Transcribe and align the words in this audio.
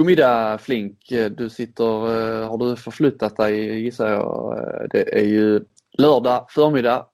Godmiddag 0.00 0.58
Flink. 0.58 0.98
Du 1.36 1.50
sitter, 1.50 1.84
har 2.44 2.58
du 2.58 2.76
förflyttat 2.76 3.36
dig 3.36 3.82
gissar 3.82 4.08
jag. 4.08 4.88
Det 4.90 5.18
är 5.18 5.24
ju 5.24 5.60
lördag 5.98 6.46
förmiddag. 6.50 7.06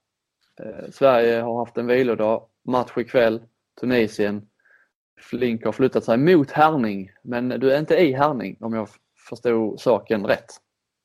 Sverige 0.93 1.41
har 1.41 1.59
haft 1.59 1.77
en 1.77 1.87
vilodag. 1.87 2.43
Match 2.65 2.97
ikväll. 2.97 3.43
Tunisien. 3.81 4.43
Flink 5.21 5.65
har 5.65 5.73
flyttat 5.73 6.05
sig 6.05 6.19
mot 6.19 6.51
Härning 6.51 7.11
men 7.25 7.49
du 7.49 7.73
är 7.73 7.79
inte 7.79 7.97
i 7.97 8.13
Härning 8.13 8.57
om 8.61 8.75
jag 8.75 8.89
förstod 9.29 9.81
saken 9.81 10.27
rätt. 10.27 10.51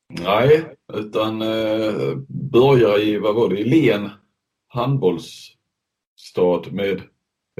Nej, 0.10 0.76
utan 0.94 1.42
eh, 1.42 2.16
börjar 2.28 3.00
i, 3.00 3.18
vad 3.18 3.36
var 3.36 3.50
det, 3.50 3.60
i 3.60 3.64
Len 3.64 4.10
handbollsstad 4.68 6.62
med 6.72 7.02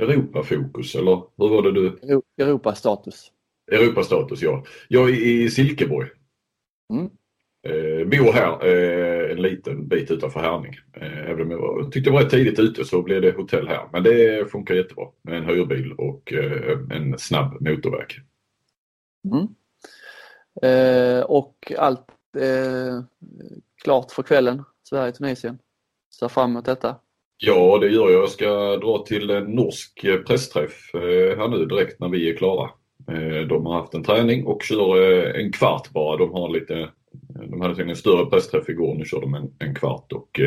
Europafokus 0.02 0.96
eller 0.96 1.24
hur 1.38 1.50
var 1.50 1.62
det 1.62 1.72
du? 1.72 2.00
Europastatus. 2.38 3.32
Europastatus 3.72 4.42
ja. 4.42 4.64
Jag 4.88 5.10
är 5.10 5.14
i 5.14 5.50
Silkeborg. 5.50 6.10
Mm. 6.94 7.10
Eh, 7.64 8.08
bor 8.08 8.34
här 8.34 8.66
eh, 8.66 9.32
en 9.32 9.42
liten 9.42 9.88
bit 9.88 10.12
utanför 10.12 10.40
Härning. 10.40 10.76
Eh, 10.94 11.30
även 11.30 11.42
om 11.42 11.52
jag 11.52 11.92
tyckte 11.92 12.10
det 12.10 12.14
var 12.14 12.22
rätt 12.22 12.30
tidigt 12.30 12.60
ute 12.60 12.86
så 12.86 13.02
blev 13.02 13.22
det 13.22 13.32
hotell 13.32 13.68
här. 13.68 13.90
Men 13.92 14.04
det 14.04 14.52
funkar 14.52 14.76
jättebra 14.76 15.06
med 15.22 15.38
en 15.38 15.46
hyrbil 15.46 15.94
och 15.94 16.34
eh, 16.34 16.80
en 16.92 17.18
snabb 17.18 17.62
motorväg. 17.62 18.08
Mm. 19.26 19.48
Eh, 20.62 21.24
och 21.24 21.74
allt 21.78 22.08
eh, 22.38 23.04
klart 23.84 24.12
för 24.12 24.24
kvällen, 24.24 24.64
Sverige-Tunisien. 24.90 25.60
Ser 26.20 26.28
fram 26.28 26.52
emot 26.52 26.66
detta. 26.66 26.96
Ja, 27.38 27.78
det 27.82 27.88
gör 27.88 28.10
jag. 28.10 28.22
Jag 28.22 28.30
ska 28.30 28.78
dra 28.78 29.04
till 29.06 29.30
en 29.30 29.44
norsk 29.44 30.06
pressträff 30.28 30.96
eh, 30.96 31.38
här 31.38 31.48
nu 31.48 31.66
direkt 31.66 32.00
när 32.00 32.10
vi 32.10 32.30
är 32.30 32.38
klara. 32.38 32.70
Eh, 33.08 33.48
de 33.48 33.66
har 33.66 33.74
haft 33.74 33.94
en 33.94 34.04
träning 34.04 34.46
och 34.46 34.64
kör 34.64 35.14
eh, 35.14 35.42
en 35.42 35.52
kvart 35.52 35.90
bara. 35.90 36.18
De 36.18 36.32
har 36.32 36.50
lite 36.50 36.76
eh, 36.76 36.88
de 37.50 37.62
hade 37.62 37.84
en 37.84 37.96
större 37.96 38.26
pressträff 38.26 38.70
igår, 38.70 38.96
nu 38.96 39.06
kör 39.06 39.22
de 39.22 39.34
en, 39.34 39.52
en 39.60 39.76
kvart 39.76 40.12
och 40.12 40.40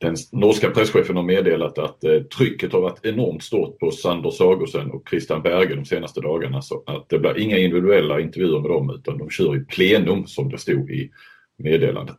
den 0.00 0.16
norska 0.32 0.70
presschefen 0.70 1.16
har 1.16 1.22
meddelat 1.22 1.78
att 1.78 2.04
eh, 2.04 2.20
trycket 2.20 2.72
har 2.72 2.80
varit 2.80 3.06
enormt 3.06 3.42
stort 3.42 3.78
på 3.78 3.90
Sander 3.90 4.30
Sagosen 4.30 4.90
och 4.90 5.08
Christian 5.10 5.42
Berge 5.42 5.74
de 5.74 5.84
senaste 5.84 6.20
dagarna. 6.20 6.62
Så 6.62 6.82
att 6.86 7.08
det 7.08 7.18
blir 7.18 7.38
inga 7.38 7.58
individuella 7.58 8.20
intervjuer 8.20 8.60
med 8.60 8.70
dem 8.70 8.90
utan 8.90 9.18
de 9.18 9.30
kör 9.30 9.56
i 9.56 9.64
plenum 9.64 10.26
som 10.26 10.48
det 10.48 10.58
stod 10.58 10.90
i 10.90 11.10
meddelandet. 11.58 12.18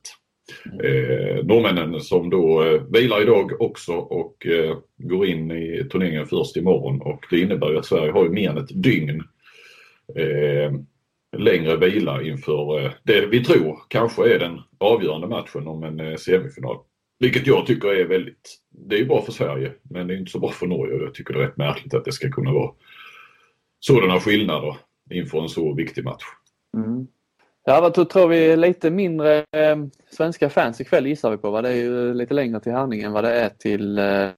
Mm. 0.66 0.86
Eh, 0.86 1.46
norrmännen 1.46 2.02
som 2.02 2.30
då 2.30 2.64
eh, 2.64 2.82
vilar 2.90 3.22
idag 3.22 3.62
också 3.62 3.94
och 3.94 4.48
eh, 4.48 4.78
går 4.98 5.26
in 5.26 5.52
i 5.52 5.88
turneringen 5.92 6.26
först 6.26 6.58
imorgon 6.58 7.02
och 7.02 7.26
det 7.30 7.40
innebär 7.40 7.76
att 7.76 7.86
Sverige 7.86 8.12
har 8.12 8.24
ju 8.24 8.30
mer 8.30 8.50
än 8.50 8.58
ett 8.58 8.84
dygn 8.84 9.24
eh, 10.16 10.72
längre 11.38 11.78
vila 11.78 12.22
inför 12.22 12.86
eh, 12.86 12.92
det 13.04 13.26
vi 13.26 13.44
tror 13.44 13.80
kanske 13.88 14.36
är 14.36 14.40
den 14.40 14.62
avgörande 14.78 15.28
matchen 15.28 15.68
om 15.68 15.84
en 15.84 16.00
eh, 16.00 16.16
semifinal. 16.16 16.78
Vilket 17.20 17.48
jag 17.48 17.66
tycker 17.66 17.88
är 17.88 18.06
väldigt, 18.06 18.60
det 18.70 18.96
är 18.96 19.00
ju 19.00 19.06
bra 19.06 19.22
för 19.22 19.32
Sverige 19.32 19.74
men 19.82 20.08
det 20.08 20.14
är 20.14 20.18
inte 20.18 20.32
så 20.32 20.40
bra 20.40 20.50
för 20.50 20.68
Norge 20.68 20.96
och 20.96 21.04
jag 21.04 21.14
tycker 21.14 21.34
det 21.34 21.40
är 21.40 21.48
rätt 21.48 21.58
märkligt 21.58 21.94
att 21.94 22.06
det 22.06 22.12
ska 22.12 22.32
kunna 22.32 22.54
vara 22.54 22.72
sådana 23.80 24.20
skillnader 24.20 24.78
inför 25.12 25.42
en 25.42 25.50
så 25.50 25.74
viktig 25.74 26.04
match. 26.04 26.24
Mm. 26.78 27.08
Ja, 27.66 27.82
vad 27.82 28.10
tror 28.10 28.28
vi 28.28 28.58
lite 28.58 28.90
mindre 28.90 29.38
eh, 29.38 29.78
svenska 30.12 30.50
fans 30.50 30.82
ikväll 30.82 31.08
gissar 31.08 31.32
vi 31.32 31.38
på. 31.38 31.52
Va? 31.52 31.62
Det 31.62 31.70
är 31.70 31.76
ju 31.76 32.14
lite 32.14 32.34
längre 32.34 32.60
till 32.60 32.72
Herning 32.72 33.02
än 33.02 33.12
vad 33.12 33.24
det 33.24 33.34
är 33.34 33.50
till, 33.50 33.98
eh, 33.98 34.30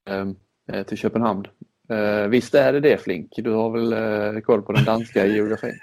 eh 0.72 0.82
till 0.86 0.98
Köpenhamn. 0.98 1.46
Eh, 1.90 2.28
visst 2.28 2.54
är 2.54 2.72
det 2.72 2.80
det 2.80 3.02
Flink? 3.02 3.32
Du 3.36 3.50
har 3.50 3.70
väl 3.70 3.92
eh, 3.92 4.40
koll 4.40 4.62
på 4.62 4.72
den 4.72 4.84
danska 4.84 5.26
geografin? 5.36 5.78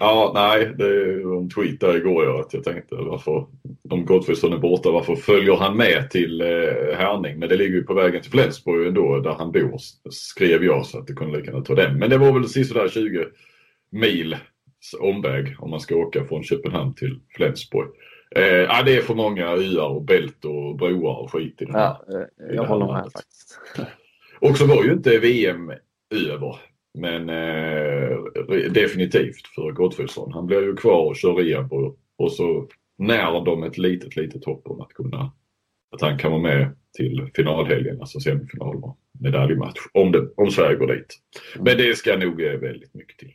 ja, 0.00 0.32
nej, 0.34 0.74
det 0.78 1.24
var 1.24 1.36
en 1.38 1.50
tweet 1.50 1.80
där 1.80 1.96
igår 1.96 2.24
ja, 2.24 2.40
att 2.40 2.54
jag 2.54 2.64
tänkte 2.64 2.94
varför, 2.94 3.46
om 3.90 4.06
Gottfridsson 4.06 4.52
är 4.52 4.58
borta, 4.58 4.90
varför 4.90 5.16
följer 5.16 5.56
han 5.56 5.76
med 5.76 6.10
till 6.10 6.40
eh, 6.40 6.96
Härning? 6.96 7.38
Men 7.38 7.48
det 7.48 7.56
ligger 7.56 7.74
ju 7.74 7.84
på 7.84 7.94
vägen 7.94 8.22
till 8.22 8.30
Flensburg 8.30 8.86
ändå, 8.86 9.20
där 9.20 9.34
han 9.38 9.52
bor, 9.52 9.76
skrev 10.10 10.64
jag 10.64 10.86
så 10.86 10.98
att 10.98 11.06
det 11.06 11.12
kunde 11.12 11.38
lika 11.38 11.50
gärna 11.50 11.64
ta 11.64 11.74
den. 11.74 11.98
Men 11.98 12.10
det 12.10 12.18
var 12.18 12.32
väl 12.32 12.48
sisådär 12.48 12.88
20 12.88 13.24
mil 13.90 14.36
omväg 15.00 15.56
om 15.58 15.70
man 15.70 15.80
ska 15.80 15.96
åka 15.96 16.24
från 16.24 16.42
Köpenhamn 16.42 16.94
till 16.94 17.20
Flensburg. 17.36 17.88
Eh, 18.36 18.44
ja, 18.44 18.82
det 18.82 18.96
är 18.96 19.00
för 19.00 19.14
många 19.14 19.46
öar 19.46 19.88
och 19.88 20.04
bält 20.04 20.44
och 20.44 20.76
broar 20.76 21.16
och 21.16 21.32
skit 21.32 21.62
i 21.62 21.64
den 21.64 21.74
här. 21.74 21.96
Ja, 22.06 22.20
eh, 22.20 22.54
jag 22.54 22.64
håller 22.64 22.86
med 22.86 23.02
faktiskt. 23.12 23.60
Och 24.40 24.56
så 24.58 24.66
var 24.66 24.84
ju 24.84 24.92
inte 24.92 25.18
VM 25.18 25.72
över. 26.14 26.56
Men 26.98 27.28
eh, 27.28 28.16
definitivt 28.70 29.46
för 29.54 29.72
Gottfridsson. 29.72 30.32
Han 30.32 30.46
blir 30.46 30.62
ju 30.62 30.76
kvar 30.76 31.06
och 31.06 31.16
kör 31.16 31.34
rehab 31.34 31.72
och, 32.16 32.32
så 32.32 32.68
när 32.98 33.44
de 33.44 33.62
ett 33.62 33.78
litet, 33.78 34.16
litet 34.16 34.44
hopp 34.44 34.66
om 34.66 34.80
att 34.80 34.92
kunna 34.92 35.32
att 35.90 36.00
han 36.00 36.18
kan 36.18 36.30
vara 36.30 36.42
med 36.42 36.76
till 36.96 37.30
finalhelgen, 37.34 38.00
alltså 38.00 38.20
semifinal 38.20 38.76
och 38.76 38.98
medaljmatch. 39.20 39.80
Om, 39.92 40.12
det, 40.12 40.28
om 40.36 40.50
Sverige 40.50 40.76
går 40.76 40.86
dit. 40.86 41.14
Men 41.56 41.76
det 41.76 41.96
ska 41.96 42.16
nog 42.16 42.40
väldigt 42.40 42.94
mycket 42.94 43.18
till. 43.18 43.32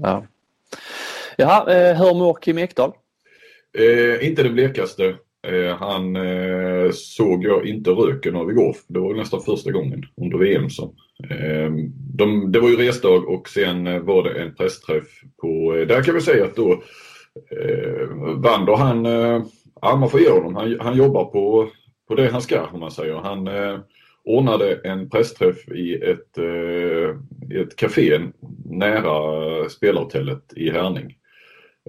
Ja. 0.00 0.26
Jaha, 1.36 1.74
eh, 1.74 1.96
hur 1.98 2.14
mår 2.14 2.38
Kim 2.42 2.58
Ekdahl? 2.58 2.92
Eh, 3.78 4.28
inte 4.28 4.42
det 4.42 4.50
blekaste. 4.50 5.16
Eh, 5.48 5.76
han 5.76 6.16
eh, 6.16 6.90
såg 6.92 7.44
jag 7.44 7.66
inte 7.66 7.90
röken 7.90 8.36
av 8.36 8.50
igår. 8.50 8.76
Det 8.88 8.98
var 8.98 9.14
nästan 9.14 9.40
första 9.40 9.70
gången 9.70 10.04
under 10.16 10.38
VM 10.38 10.70
som 10.70 10.94
eh, 11.30 11.70
de, 12.14 12.52
Det 12.52 12.60
var 12.60 12.68
ju 12.68 12.76
resdag 12.76 13.28
och 13.28 13.48
sen 13.48 14.06
var 14.06 14.22
det 14.22 14.42
en 14.42 14.54
pressträff 14.54 15.22
på, 15.40 15.72
där 15.88 16.02
kan 16.02 16.14
vi 16.14 16.20
säga 16.20 16.44
att 16.44 16.56
då 16.56 16.72
eh, 17.50 18.08
Wander 18.36 18.76
han, 18.76 19.04
ja 19.80 19.96
man 19.96 20.10
får 20.10 20.20
ge 20.20 20.30
honom, 20.30 20.54
han, 20.54 20.80
han 20.80 20.96
jobbar 20.96 21.24
på, 21.24 21.68
på 22.08 22.14
det 22.14 22.28
han 22.28 22.42
ska 22.42 22.66
om 22.66 22.80
man 22.80 22.90
säger. 22.90 23.14
Han 23.14 23.48
eh, 23.48 23.78
ordnade 24.24 24.80
en 24.84 25.10
pressträff 25.10 25.68
i 25.68 25.94
ett, 25.94 26.38
eh, 26.38 27.60
ett 27.60 27.76
café 27.76 28.20
nära 28.64 29.68
spelarhotellet 29.68 30.52
i 30.56 30.70
Härning. 30.70 31.16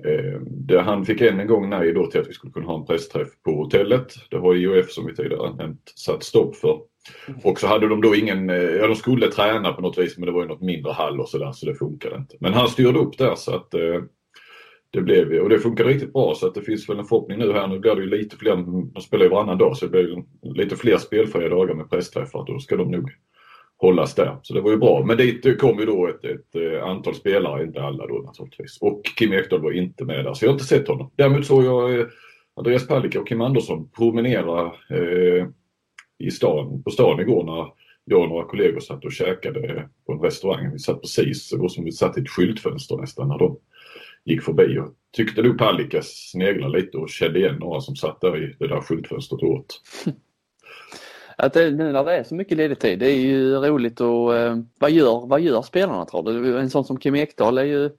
Eh, 0.04 0.82
han 0.82 1.06
fick 1.06 1.22
än 1.22 1.40
en 1.40 1.48
gång 1.48 1.70
nej 1.70 1.94
då 1.94 2.06
till 2.06 2.22
att 2.22 2.28
vi 2.28 2.34
skulle 2.34 2.54
kunna 2.54 2.66
ha 2.66 2.80
en 2.80 2.86
pressträff 2.86 3.28
på 3.46 3.52
hotellet. 3.52 4.14
Det 4.30 4.38
har 4.38 4.56
IOF 4.56 4.92
som 4.92 5.06
vi 5.06 5.16
tidigare 5.16 5.56
nämnt 5.56 5.94
satt 5.96 6.24
stopp 6.24 6.56
för. 6.56 6.80
Mm. 7.28 7.40
Och 7.44 7.60
så 7.60 7.68
hade 7.68 7.88
de 7.88 8.02
då 8.02 8.16
ingen, 8.16 8.50
eh, 8.50 8.56
ja 8.56 8.88
de 8.88 8.96
skulle 8.96 9.28
träna 9.28 9.74
på 9.74 9.82
något 9.82 9.98
vis 9.98 10.18
men 10.18 10.26
det 10.26 10.32
var 10.32 10.42
ju 10.42 10.48
något 10.48 10.62
mindre 10.62 10.92
hall 10.92 11.20
och 11.20 11.30
sådär 11.30 11.52
så 11.52 11.66
det 11.66 11.76
funkade 11.76 12.16
inte. 12.16 12.38
Men 12.40 12.54
han 12.54 12.68
styrde 12.68 13.00
upp 13.00 13.18
där 13.18 13.36
så 13.36 13.56
att 13.56 13.74
eh, 13.74 14.02
det 14.90 15.02
blev 15.02 15.34
och 15.34 15.50
det 15.50 15.60
funkade 15.60 15.90
riktigt 15.90 16.14
bra 16.14 16.36
så 16.36 16.48
att 16.48 16.56
det 16.56 16.62
finns 16.62 16.90
väl 16.90 17.00
en 17.00 17.06
förhoppning 17.06 17.40
nu 17.40 17.54
här. 17.54 17.68
Nu 17.68 17.80
blir 17.80 17.96
det 17.96 18.02
ju 18.02 18.10
lite 18.10 18.38
fler, 18.38 18.56
de 18.94 19.02
spelar 19.02 19.24
ju 19.24 19.30
varannan 19.30 19.58
dag 19.58 19.78
så 19.78 19.86
det 19.86 19.92
blir 19.92 20.24
lite 20.42 20.76
fler 20.76 20.98
spelfria 20.98 21.50
dagar 21.50 21.76
med 21.76 21.90
pressträffar. 21.90 22.46
Då 22.48 22.60
ska 22.60 22.76
de 22.76 22.92
nog 22.92 23.10
hållas 23.86 24.16
där. 24.16 24.38
Så 24.42 24.54
det 24.54 24.62
var 24.62 24.72
ju 24.72 24.78
bra. 24.78 25.04
Men 25.06 25.18
dit 25.18 25.60
kom 25.60 25.80
ju 25.80 25.86
då 25.86 26.08
ett, 26.08 26.26
ett, 26.26 26.56
eh, 26.56 26.84
antal 26.84 27.16
spelare, 27.16 27.64
inte 27.64 27.82
alla 27.82 28.08
då 28.08 28.22
naturligtvis. 28.26 28.78
Och 28.82 29.02
Kim 29.18 29.34
Ekdahl 29.34 29.62
var 29.62 29.72
inte 29.72 30.06
med 30.06 30.26
där, 30.26 30.34
så 30.34 30.46
jag 30.46 30.50
har 30.50 30.54
inte 30.54 30.66
sett 30.66 30.88
honom. 30.88 31.12
Däremot 31.16 31.46
såg 31.46 31.64
jag 31.64 32.00
eh, 32.00 32.06
Andreas 32.56 32.88
Palicka 32.88 33.20
och 33.20 33.28
Kim 33.28 33.42
Andersson 33.42 33.90
promenera 33.90 34.72
eh, 34.90 35.48
i 36.18 36.32
stan, 36.32 36.84
på 36.84 36.92
stan 36.92 37.20
igår 37.20 37.44
när 37.44 37.68
jag 38.06 38.22
och 38.22 38.30
några 38.30 38.46
kollegor 38.46 38.80
satt 38.80 39.06
och 39.06 39.12
käkade 39.12 39.90
på 40.06 40.14
en 40.14 40.20
restaurang. 40.20 40.72
Vi 40.72 40.80
satt 40.80 41.02
precis, 41.02 41.50
det 41.50 41.58
var 41.58 41.68
som 41.68 41.86
vi 41.86 41.92
satt 41.92 42.18
i 42.18 42.22
ett 42.22 42.30
skyltfönster 42.30 42.98
nästan 42.98 43.28
när 43.28 43.38
de 43.38 43.58
gick 44.26 44.44
förbi. 44.44 44.80
Och 44.80 44.94
tyckte 45.16 45.42
nog 45.42 45.58
Palicka 45.58 46.02
sneglade 46.04 46.78
lite 46.78 46.98
och 46.98 47.10
kände 47.10 47.40
igen 47.40 47.56
några 47.60 47.82
som 47.82 47.96
satt 47.96 48.22
där 48.22 48.44
i 48.44 48.56
det 48.60 48.68
där 48.68 48.82
skyltfönstret 48.82 49.44
och 49.44 49.50
åt. 49.50 49.82
att 51.38 51.54
det, 51.54 51.72
nu 51.72 51.92
när 51.92 52.04
det 52.04 52.18
är 52.18 52.24
så 52.24 52.36
mycket 52.36 52.58
ledig 52.58 52.80
tid, 52.80 53.00
det 53.00 53.12
är 53.12 53.16
ju 53.16 53.56
roligt 53.56 54.02
och 54.02 54.38
eh, 54.38 54.58
vad, 54.80 54.92
gör, 54.92 55.28
vad 55.28 55.42
gör 55.42 55.62
spelarna 55.62 56.06
tror 56.06 56.24
du? 56.24 56.60
En 56.60 56.70
sån 56.70 56.86
som 56.86 56.98
Kim 56.98 57.16
Ekdahl 57.16 57.58
är 57.58 57.64
ju, 57.64 57.90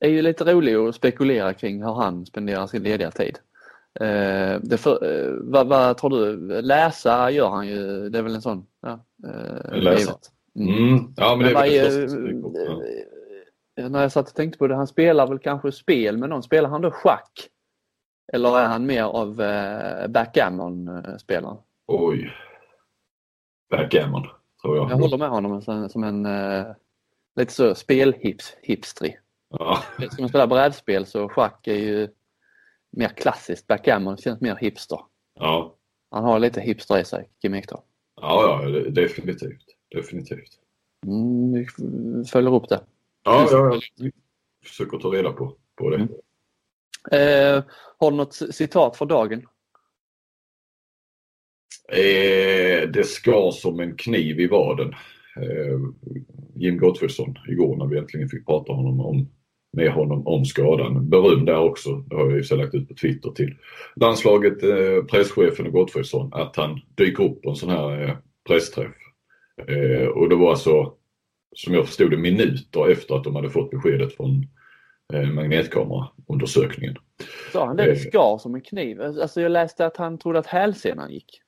är 0.00 0.08
ju 0.08 0.22
lite 0.22 0.44
rolig 0.44 0.74
att 0.74 0.94
spekulera 0.94 1.54
kring 1.54 1.82
hur 1.82 1.94
han 1.94 2.26
spenderar 2.26 2.66
sin 2.66 2.82
lediga 2.82 3.10
tid. 3.10 3.38
Eh, 4.00 4.60
det 4.62 4.76
för, 4.78 5.04
eh, 5.04 5.34
vad, 5.40 5.66
vad, 5.66 5.98
tror 5.98 6.10
du? 6.10 6.36
Läsa 6.62 7.30
gör 7.30 7.48
han 7.48 7.68
ju, 7.68 8.08
det 8.08 8.18
är 8.18 8.22
väl 8.22 8.34
en 8.34 8.42
sån? 8.42 8.66
Ja, 8.82 9.04
eh, 9.28 9.76
Läsa. 9.76 10.18
Mm. 10.58 10.74
Mm. 10.74 11.14
Ja, 11.16 11.36
men, 11.36 11.52
men 11.52 11.62
det 11.62 11.78
är 11.78 11.90
väl 11.90 12.44
eh, 13.80 13.90
När 13.90 14.02
jag 14.02 14.12
satt 14.12 14.28
och 14.28 14.34
tänkte 14.34 14.58
på 14.58 14.66
det, 14.66 14.74
han 14.74 14.86
spelar 14.86 15.26
väl 15.26 15.38
kanske 15.38 15.72
spel 15.72 16.16
med 16.16 16.28
någon. 16.28 16.42
Spelar 16.42 16.68
han 16.68 16.82
då 16.82 16.90
schack? 16.90 17.48
Eller 18.32 18.58
är 18.58 18.66
han 18.66 18.86
mer 18.86 19.02
av 19.02 19.40
eh, 19.40 20.08
backgammon-spelaren? 20.08 21.56
Oj 21.86 22.32
backgammon, 23.72 24.22
tror 24.62 24.76
jag. 24.76 24.90
Jag 24.90 24.96
håller 24.96 25.18
med 25.18 25.28
honom 25.28 25.62
som, 25.62 25.88
som 25.88 26.04
en 26.04 26.26
uh, 26.26 26.66
lite 27.36 27.52
så 27.52 27.74
spelhipstri. 27.74 29.16
Ja. 29.50 29.82
Ska 30.10 30.22
man 30.22 30.28
spela 30.28 30.46
brädspel 30.46 31.06
så 31.06 31.28
schack 31.28 31.66
är 31.66 31.76
ju 31.76 32.08
mer 32.90 33.08
klassiskt. 33.08 33.66
Backgammon 33.66 34.16
känns 34.16 34.40
mer 34.40 34.56
hipster. 34.56 35.00
Ja. 35.40 35.74
Han 36.10 36.24
har 36.24 36.38
lite 36.38 36.60
hipster 36.60 36.98
i 36.98 37.04
sig, 37.04 37.28
Kim 37.42 37.54
Ekdahl. 37.54 37.80
Ja, 38.20 38.62
ja, 38.62 38.80
definitivt. 38.90 39.64
Definitivt. 39.90 40.58
Mm, 41.06 41.52
vi 41.52 41.66
följer 42.24 42.54
upp 42.54 42.68
det. 42.68 42.80
Ja, 43.24 43.48
ja, 43.50 43.80
ja. 43.96 44.10
försöker 44.64 44.98
ta 44.98 45.08
reda 45.08 45.32
på, 45.32 45.56
på 45.76 45.90
det. 45.90 45.96
Mm. 45.96 46.08
Eh, 47.10 47.64
har 47.98 48.10
du 48.10 48.16
något 48.16 48.34
citat 48.34 48.96
för 48.96 49.06
dagen? 49.06 49.46
Eh, 51.88 52.88
det 52.88 53.06
skar 53.06 53.50
som 53.50 53.80
en 53.80 53.96
kniv 53.96 54.40
i 54.40 54.46
vaden. 54.46 54.94
Eh, 55.36 55.78
Jim 56.54 56.78
Gottfridsson 56.78 57.38
igår 57.48 57.76
när 57.76 57.86
vi 57.86 57.98
äntligen 57.98 58.28
fick 58.28 58.46
prata 58.46 58.72
honom 58.72 59.00
om, 59.00 59.28
med 59.72 59.92
honom 59.92 60.26
om 60.26 60.44
skadan. 60.44 61.08
Beröm 61.08 61.44
där 61.44 61.58
också, 61.58 61.96
det 61.96 62.16
har 62.16 62.30
jag 62.30 62.40
ju 62.40 62.56
lagt 62.56 62.74
ut 62.74 62.88
på 62.88 62.94
Twitter 62.94 63.30
till 63.30 63.54
landslaget, 63.96 64.62
eh, 64.62 65.04
presschefen 65.10 65.66
och 65.66 65.72
Gottfridsson, 65.72 66.30
att 66.32 66.56
han 66.56 66.80
dyker 66.94 67.24
upp 67.24 67.42
på 67.42 67.50
en 67.50 67.56
sån 67.56 67.70
här 67.70 68.08
eh, 68.08 68.16
pressträff. 68.48 68.94
Eh, 69.68 70.06
och 70.06 70.28
det 70.28 70.36
var 70.36 70.50
alltså, 70.50 70.94
som 71.56 71.74
jag 71.74 71.86
förstod 71.86 72.10
det, 72.10 72.16
minuter 72.16 72.90
efter 72.90 73.14
att 73.14 73.24
de 73.24 73.36
hade 73.36 73.50
fått 73.50 73.70
beskedet 73.70 74.16
från 74.16 74.46
eh, 75.14 75.28
magnetkameraundersökningen. 75.28 76.96
Sa 77.52 77.66
han 77.66 77.76
det? 77.76 77.84
Det 77.84 77.96
skar 77.96 78.38
som 78.38 78.54
en 78.54 78.60
kniv? 78.60 79.00
Alltså 79.02 79.40
jag 79.40 79.52
läste 79.52 79.86
att 79.86 79.96
han 79.96 80.18
trodde 80.18 80.38
att 80.38 80.46
hälsenan 80.46 81.12
gick. 81.12 81.42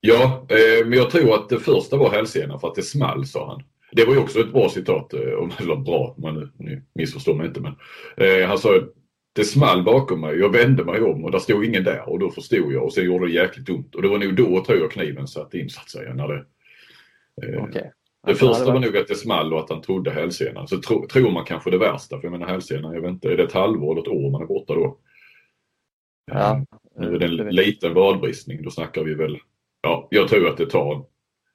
Ja, 0.00 0.46
eh, 0.48 0.86
men 0.86 0.98
jag 0.98 1.10
tror 1.10 1.34
att 1.34 1.48
det 1.48 1.58
första 1.58 1.96
var 1.96 2.10
hälsenan 2.10 2.60
för 2.60 2.68
att 2.68 2.74
det 2.74 2.82
small, 2.82 3.26
sa 3.26 3.50
han. 3.50 3.62
Det 3.92 4.04
var 4.04 4.14
ju 4.14 4.20
också 4.20 4.40
ett 4.40 4.52
bra 4.52 4.68
citat, 4.68 5.14
eh, 5.14 5.20
eller 5.60 5.76
bra, 5.76 6.14
man 6.18 6.52
nu 6.58 6.82
missförstår 6.94 7.34
mig 7.34 7.46
inte 7.46 7.60
men. 7.60 7.74
Eh, 8.16 8.48
han 8.48 8.58
sa 8.58 8.80
det 9.32 9.44
small 9.44 9.82
bakom 9.82 10.20
mig, 10.20 10.38
jag 10.38 10.52
vände 10.52 10.84
mig 10.84 11.00
om 11.02 11.24
och 11.24 11.30
där 11.30 11.38
stod 11.38 11.64
ingen 11.64 11.84
där 11.84 12.08
och 12.08 12.18
då 12.18 12.30
förstod 12.30 12.72
jag 12.72 12.84
och 12.84 12.92
sen 12.92 13.04
gjorde 13.04 13.26
det 13.26 13.32
jäkligt 13.32 13.68
ont. 13.68 13.94
Och 13.94 14.02
det 14.02 14.08
var 14.08 14.18
nog 14.18 14.36
då 14.36 14.64
tror 14.64 14.78
jag 14.78 14.90
kniven 14.90 15.26
satt 15.26 15.54
in 15.54 15.70
så 15.70 15.80
att 15.80 15.90
säga. 15.90 16.14
När 16.14 16.28
det, 16.28 16.44
eh, 17.42 17.64
okay. 17.64 17.82
Det 17.82 18.30
alltså, 18.30 18.48
första 18.48 18.72
var 18.72 18.80
nog 18.80 18.96
att 18.96 19.08
det 19.08 19.14
small 19.14 19.54
och 19.54 19.60
att 19.60 19.70
han 19.70 19.82
trodde 19.82 20.10
hälsenan. 20.10 20.68
Så 20.68 20.80
tro, 20.80 21.06
tror 21.06 21.30
man 21.30 21.44
kanske 21.44 21.70
det 21.70 21.78
värsta, 21.78 22.16
för 22.16 22.24
jag 22.24 22.32
menar 22.32 22.46
hälsenan, 22.46 22.94
jag 22.94 23.00
vet 23.00 23.10
inte, 23.10 23.32
är 23.32 23.36
det 23.36 23.42
ett 23.42 23.52
halvår 23.52 23.92
eller 23.92 24.02
ett 24.02 24.08
år 24.08 24.30
man 24.30 24.42
är 24.42 24.46
borta 24.46 24.74
då? 24.74 24.98
Ja, 26.26 26.64
nu 26.98 27.14
är 27.14 27.18
det 27.18 27.26
en 27.26 27.54
liten 27.54 27.94
vadbristning, 27.94 28.62
då 28.62 28.70
snackar 28.70 29.04
vi 29.04 29.14
väl 29.14 29.38
ja, 29.82 30.08
jag 30.10 30.28
tror 30.28 30.48
att 30.48 30.56
det 30.56 30.70
tar, 30.70 31.04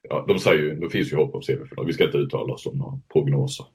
ja, 0.02 0.24
de 0.28 0.38
säger 0.38 0.62
ju, 0.62 0.74
det 0.74 0.90
finns 0.90 1.12
ju 1.12 1.16
hopp 1.16 1.34
om 1.34 1.42
semifinal. 1.42 1.86
Vi 1.86 1.92
ska 1.92 2.04
inte 2.04 2.18
uttala 2.18 2.54
oss 2.54 2.66
om 2.66 2.78
några 2.78 3.00
prognoser. 3.12 3.66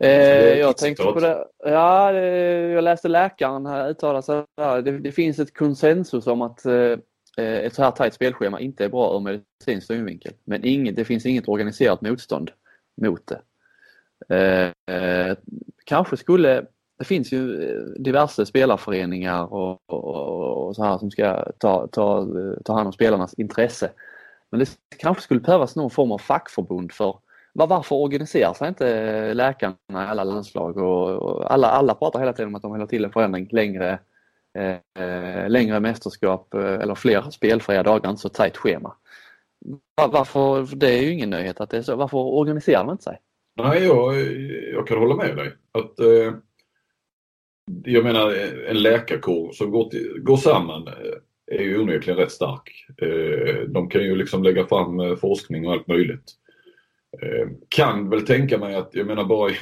Eh, 0.00 0.58
jag 0.58 0.76
tänkte 0.76 1.02
på 1.02 1.20
det. 1.20 1.44
Ja, 1.58 2.12
jag 2.12 2.84
läste 2.84 3.08
läkaren 3.08 3.66
här 3.66 3.90
uttala 3.90 4.22
sig. 4.22 4.44
Det, 4.56 4.98
det 4.98 5.12
finns 5.12 5.38
ett 5.38 5.56
konsensus 5.56 6.26
om 6.26 6.42
att 6.42 6.66
eh, 6.66 6.98
ett 7.36 7.74
så 7.74 7.82
här 7.82 7.90
tajt 7.90 8.14
spelschema 8.14 8.60
inte 8.60 8.84
är 8.84 8.88
bra 8.88 9.16
ur 9.16 9.20
medicinsk 9.20 9.86
synvinkel. 9.86 10.32
Men 10.44 10.64
inget, 10.64 10.96
det 10.96 11.04
finns 11.04 11.26
inget 11.26 11.48
organiserat 11.48 12.00
motstånd 12.00 12.50
mot 12.96 13.26
det. 13.26 13.40
Eh, 14.28 14.94
eh 14.96 15.36
kanske 15.84 16.16
skulle 16.16 16.66
det 16.98 17.04
finns 17.04 17.32
ju 17.32 17.62
eh, 17.62 18.02
diverse 18.02 18.46
spelarföreningar 18.46 19.52
och, 19.52 19.80
och, 19.86 20.66
och, 20.66 20.76
så 20.76 20.84
här 20.84 20.98
som 20.98 21.10
ska 21.10 21.52
ta, 21.58 21.86
ta, 21.86 22.26
ta 22.64 22.72
hand 22.72 22.86
om 22.86 22.92
spelarnas 22.92 23.34
intresse. 23.34 23.90
Men 24.50 24.60
det 24.60 24.68
kanske 24.98 25.22
skulle 25.22 25.40
behövas 25.40 25.76
någon 25.76 25.90
form 25.90 26.12
av 26.12 26.18
fackförbund 26.18 26.92
för 26.92 27.18
varför 27.52 27.96
organiserar 27.96 28.54
sig 28.54 28.68
inte 28.68 29.34
läkarna 29.34 29.76
i 29.90 29.94
alla 29.94 30.24
landslag 30.24 30.76
och, 30.76 31.10
och 31.10 31.52
alla, 31.52 31.68
alla 31.68 31.94
pratar 31.94 32.20
hela 32.20 32.32
tiden 32.32 32.48
om 32.48 32.54
att 32.54 32.62
de 32.62 32.72
vill 32.72 32.82
ha 32.82 32.88
till 32.88 33.04
en 33.04 33.12
förändring 33.12 33.48
längre, 33.50 33.98
eh, 34.58 35.48
längre 35.48 35.80
mästerskap 35.80 36.54
eh, 36.54 36.74
eller 36.74 36.94
fler 36.94 37.30
spelfria 37.30 37.82
dagar, 37.82 38.10
inte 38.10 38.22
så 38.22 38.28
tajt 38.28 38.56
schema. 38.56 38.94
Varför, 40.12 40.76
det 40.76 40.98
är 40.98 41.02
ju 41.02 41.12
ingen 41.12 41.30
nyhet 41.30 41.60
att 41.60 41.70
det 41.70 41.78
är 41.78 41.82
så. 41.82 41.96
Varför 41.96 42.18
organiserar 42.18 42.84
man 42.84 42.92
inte 42.92 43.04
sig? 43.04 43.20
Nej, 43.56 43.84
jag, 43.84 44.14
jag 44.74 44.86
kan 44.86 44.98
hålla 44.98 45.16
med 45.16 45.36
dig. 45.36 45.52
Att, 45.72 46.00
eh 46.00 46.34
jag 47.84 48.04
menar 48.04 48.30
en 48.68 48.82
läkarkår 48.82 49.52
som 49.52 49.70
går, 49.70 49.90
till, 49.90 50.20
går 50.22 50.36
samman 50.36 50.88
eh, 50.88 51.58
är 51.58 51.62
ju 51.62 51.80
onekligen 51.80 52.18
rätt 52.18 52.32
stark. 52.32 52.86
Eh, 53.02 53.68
de 53.68 53.88
kan 53.88 54.02
ju 54.02 54.16
liksom 54.16 54.42
lägga 54.42 54.66
fram 54.66 55.00
eh, 55.00 55.16
forskning 55.16 55.66
och 55.66 55.72
allt 55.72 55.88
möjligt. 55.88 56.32
Kan 57.68 58.10
väl 58.10 58.26
tänka 58.26 58.58
mig 58.58 58.74
att, 58.74 58.90
jag 58.92 59.06
menar 59.06 59.24
bara 59.24 59.50
i, 59.50 59.54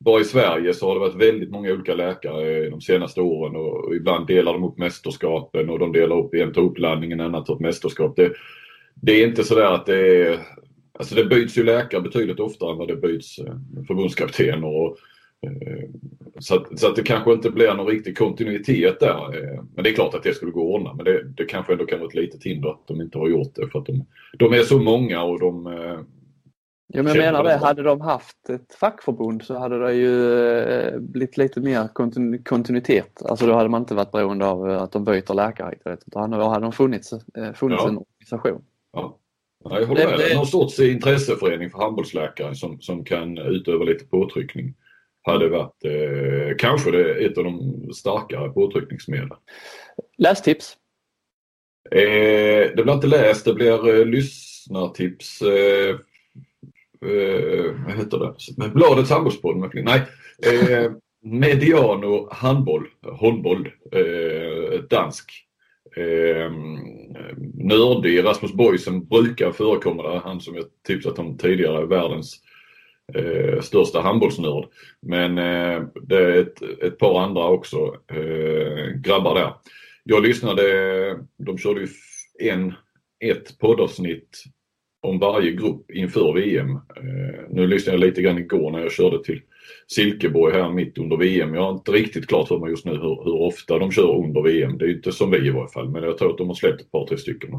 bara 0.00 0.20
i 0.20 0.24
Sverige 0.24 0.74
så 0.74 0.86
har 0.86 0.94
det 0.94 1.00
varit 1.00 1.22
väldigt 1.22 1.50
många 1.50 1.72
olika 1.72 1.94
läkare 1.94 2.70
de 2.70 2.80
senaste 2.80 3.20
åren 3.20 3.56
och 3.56 3.94
ibland 3.94 4.26
delar 4.26 4.52
de 4.52 4.64
upp 4.64 4.78
mästerskapen 4.78 5.70
och 5.70 5.78
de 5.78 5.92
delar 5.92 6.18
upp, 6.18 6.34
en 6.34 6.52
tar 6.52 6.62
uppladdningen, 6.62 7.20
en 7.20 7.26
annan 7.26 7.44
tar 7.44 7.54
upp 7.54 7.60
mästerskap. 7.60 8.16
Det, 8.16 8.32
det 8.94 9.12
är 9.12 9.26
inte 9.26 9.44
sådär 9.44 9.74
att 9.74 9.86
det 9.86 10.26
är 10.26 10.38
Alltså 10.98 11.14
det 11.14 11.24
byts 11.24 11.58
ju 11.58 11.64
läkare 11.64 12.00
betydligt 12.00 12.40
oftare 12.40 12.72
än 12.72 12.78
vad 12.78 12.88
det 12.88 12.96
byts 12.96 13.36
förbundskaptener 13.86 14.66
och 14.66 14.98
så 16.38 16.54
att, 16.54 16.78
så 16.78 16.86
att 16.86 16.96
det 16.96 17.02
kanske 17.02 17.32
inte 17.32 17.50
blir 17.50 17.74
någon 17.74 17.86
riktig 17.86 18.18
kontinuitet 18.18 19.00
där. 19.00 19.42
Eh, 19.42 19.62
men 19.74 19.84
det 19.84 19.90
är 19.90 19.94
klart 19.94 20.14
att 20.14 20.22
det 20.22 20.34
skulle 20.34 20.52
gå 20.52 20.60
att 20.60 20.80
ordna. 20.80 20.94
Men 20.94 21.04
det, 21.04 21.22
det 21.22 21.44
kanske 21.44 21.72
ändå 21.72 21.86
kan 21.86 21.98
vara 21.98 22.08
ett 22.08 22.14
litet 22.14 22.44
hinder 22.44 22.70
att 22.70 22.86
de 22.86 23.00
inte 23.00 23.18
har 23.18 23.28
gjort 23.28 23.54
det. 23.54 23.68
För 23.68 23.78
att 23.78 23.86
de, 23.86 24.06
de 24.38 24.52
är 24.52 24.62
så 24.62 24.78
många 24.78 25.22
och 25.22 25.40
de 25.40 25.66
eh, 25.66 25.98
Ja, 26.92 27.02
men 27.02 27.14
jag 27.14 27.24
menar 27.24 27.44
det, 27.44 27.56
hade 27.56 27.82
de 27.82 28.00
haft 28.00 28.50
ett 28.50 28.74
fackförbund 28.74 29.42
så 29.42 29.58
hade 29.58 29.78
det 29.78 29.94
ju 29.94 31.00
blivit 31.00 31.36
lite 31.36 31.60
mer 31.60 31.88
kontinuitet. 32.44 33.22
Alltså 33.24 33.46
då 33.46 33.52
hade 33.52 33.68
man 33.68 33.82
inte 33.82 33.94
varit 33.94 34.10
beroende 34.10 34.46
av 34.46 34.64
att 34.64 34.92
de 34.92 35.04
byter 35.04 35.34
läkare 35.34 35.74
utan 35.84 36.30
då 36.30 36.48
hade 36.48 36.64
de 36.64 36.72
funnits, 36.72 37.10
funnits 37.54 37.82
ja. 37.82 37.88
en 37.88 37.98
organisation. 37.98 38.62
Ja. 38.92 39.18
jag 39.64 39.86
håller 39.86 40.18
med. 40.18 40.36
Någon 40.36 40.46
sorts 40.46 40.80
intresseförening 40.80 41.70
för 41.70 41.78
handbollsläkare 41.78 42.54
som, 42.54 42.80
som 42.80 43.04
kan 43.04 43.38
utöva 43.38 43.84
lite 43.84 44.04
påtryckning 44.04 44.74
hade 45.22 45.48
varit 45.48 45.84
eh, 45.84 46.56
kanske 46.58 46.90
det, 46.90 47.14
ett 47.14 47.38
av 47.38 47.44
de 47.44 47.88
starkare 47.94 48.48
påtryckningsmedlen. 48.48 49.38
Lästips? 50.18 50.76
Eh, 51.90 52.70
det 52.76 52.82
blir 52.82 52.94
inte 52.94 53.06
läst, 53.06 53.44
det 53.44 53.54
blir 53.54 53.88
eh, 53.88 54.06
lyssnartips. 54.06 55.42
Eh, 55.42 55.96
eh, 57.10 57.74
vad 57.86 57.96
heter 57.96 58.18
det? 58.18 58.68
Bladets 58.68 59.10
handbollspodd. 59.10 59.70
Nej. 59.74 60.02
Eh, 60.46 60.92
Mediano 61.22 62.28
handboll, 62.30 62.86
håndboll, 63.02 63.68
eh, 63.92 64.80
dansk. 64.80 65.46
Eh, 65.96 66.50
nördig 67.54 68.24
Rasmus 68.24 68.52
Boysen 68.52 69.04
brukar 69.04 69.52
förekomma 69.52 70.02
där. 70.02 70.20
Han 70.24 70.40
som 70.40 70.54
jag 70.54 70.64
tipsat 70.86 71.18
om 71.18 71.38
tidigare, 71.38 71.86
världens 71.86 72.40
eh, 73.14 73.60
största 73.60 74.00
handbollsnörd. 74.00 74.64
Men 75.02 75.38
eh, 75.38 75.82
det 76.02 76.16
är 76.16 76.40
ett, 76.40 76.62
ett 76.82 76.98
par 76.98 77.20
andra 77.20 77.48
också 77.48 77.76
eh, 78.12 78.94
grabbar 78.94 79.34
där. 79.34 79.52
Jag 80.04 80.22
lyssnade, 80.22 80.62
de 81.38 81.58
körde 81.58 81.80
ju 81.80 81.88
en, 82.50 82.72
ett 83.24 83.58
poddavsnitt 83.58 84.44
om 85.02 85.18
varje 85.18 85.52
grupp 85.52 85.90
inför 85.90 86.32
VM. 86.32 86.70
Eh, 86.70 87.40
nu 87.50 87.66
lyssnade 87.66 87.98
jag 87.98 88.06
lite 88.06 88.22
grann 88.22 88.38
igår 88.38 88.70
när 88.70 88.80
jag 88.80 88.92
körde 88.92 89.24
till 89.24 89.40
Silkeborg 89.88 90.54
här 90.54 90.70
mitt 90.70 90.98
under 90.98 91.16
VM. 91.16 91.54
Jag 91.54 91.62
har 91.62 91.72
inte 91.72 91.92
riktigt 91.92 92.26
klart 92.26 92.48
för 92.48 92.58
mig 92.58 92.70
just 92.70 92.84
nu 92.84 92.92
hur, 92.92 93.24
hur 93.24 93.34
ofta 93.34 93.78
de 93.78 93.92
kör 93.92 94.24
under 94.24 94.42
VM. 94.42 94.78
Det 94.78 94.84
är 94.84 94.90
inte 94.90 95.12
som 95.12 95.30
vi 95.30 95.46
i 95.46 95.50
varje 95.50 95.68
fall, 95.68 95.90
men 95.90 96.02
jag 96.02 96.18
tror 96.18 96.30
att 96.30 96.38
de 96.38 96.48
har 96.48 96.54
släppt 96.54 96.80
ett 96.80 96.90
par, 96.90 97.06
tre 97.06 97.18
stycken. 97.18 97.50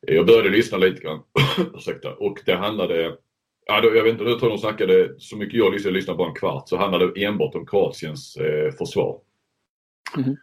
Jag 0.00 0.26
började 0.26 0.48
lyssna 0.48 0.78
lite 0.78 1.02
grann, 1.02 1.20
ursäkta, 1.74 2.14
och 2.14 2.38
det 2.46 2.54
handlade 2.54 3.16
Ja, 3.70 3.80
då, 3.80 3.96
jag 3.96 4.04
vet 4.04 4.12
inte, 4.12 4.24
jag 4.24 4.38
tror 4.38 4.48
de 4.48 4.58
snackade, 4.58 5.14
så 5.18 5.36
mycket 5.36 5.58
jag 5.58 5.72
lyssnade, 5.72 5.96
lyssnade 5.96 6.16
bara 6.16 6.28
en 6.28 6.34
kvart, 6.34 6.68
så 6.68 6.76
handlade 6.76 7.12
det 7.12 7.24
enbart 7.24 7.54
om 7.54 7.66
Kroatiens 7.66 8.36
eh, 8.36 8.72
försvar. 8.72 9.20
Mm. 10.16 10.36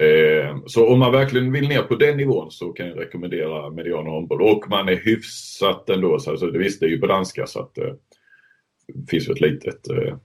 Eh, 0.00 0.56
så 0.66 0.92
om 0.92 0.98
man 0.98 1.12
verkligen 1.12 1.52
vill 1.52 1.68
ner 1.68 1.82
på 1.82 1.94
den 1.94 2.16
nivån 2.16 2.50
så 2.50 2.72
kan 2.72 2.88
jag 2.88 2.98
rekommendera 2.98 3.70
median 3.70 4.06
handboll. 4.06 4.42
Och 4.42 4.64
man 4.68 4.88
är 4.88 4.96
hyfsat 4.96 5.90
ändå, 5.90 6.18
så 6.18 6.30
alltså, 6.30 6.46
det, 6.46 6.58
visst 6.58 6.80
det 6.80 6.86
är 6.86 6.90
ju 6.90 7.00
på 7.00 7.06
danska 7.06 7.46
så 7.46 7.60
att 7.60 7.78
eh, 7.78 7.94
det 8.86 9.10
finns 9.10 9.28
ju 9.28 9.32
ett 9.32 9.40
litet 9.40 9.90
eh, 9.90 10.16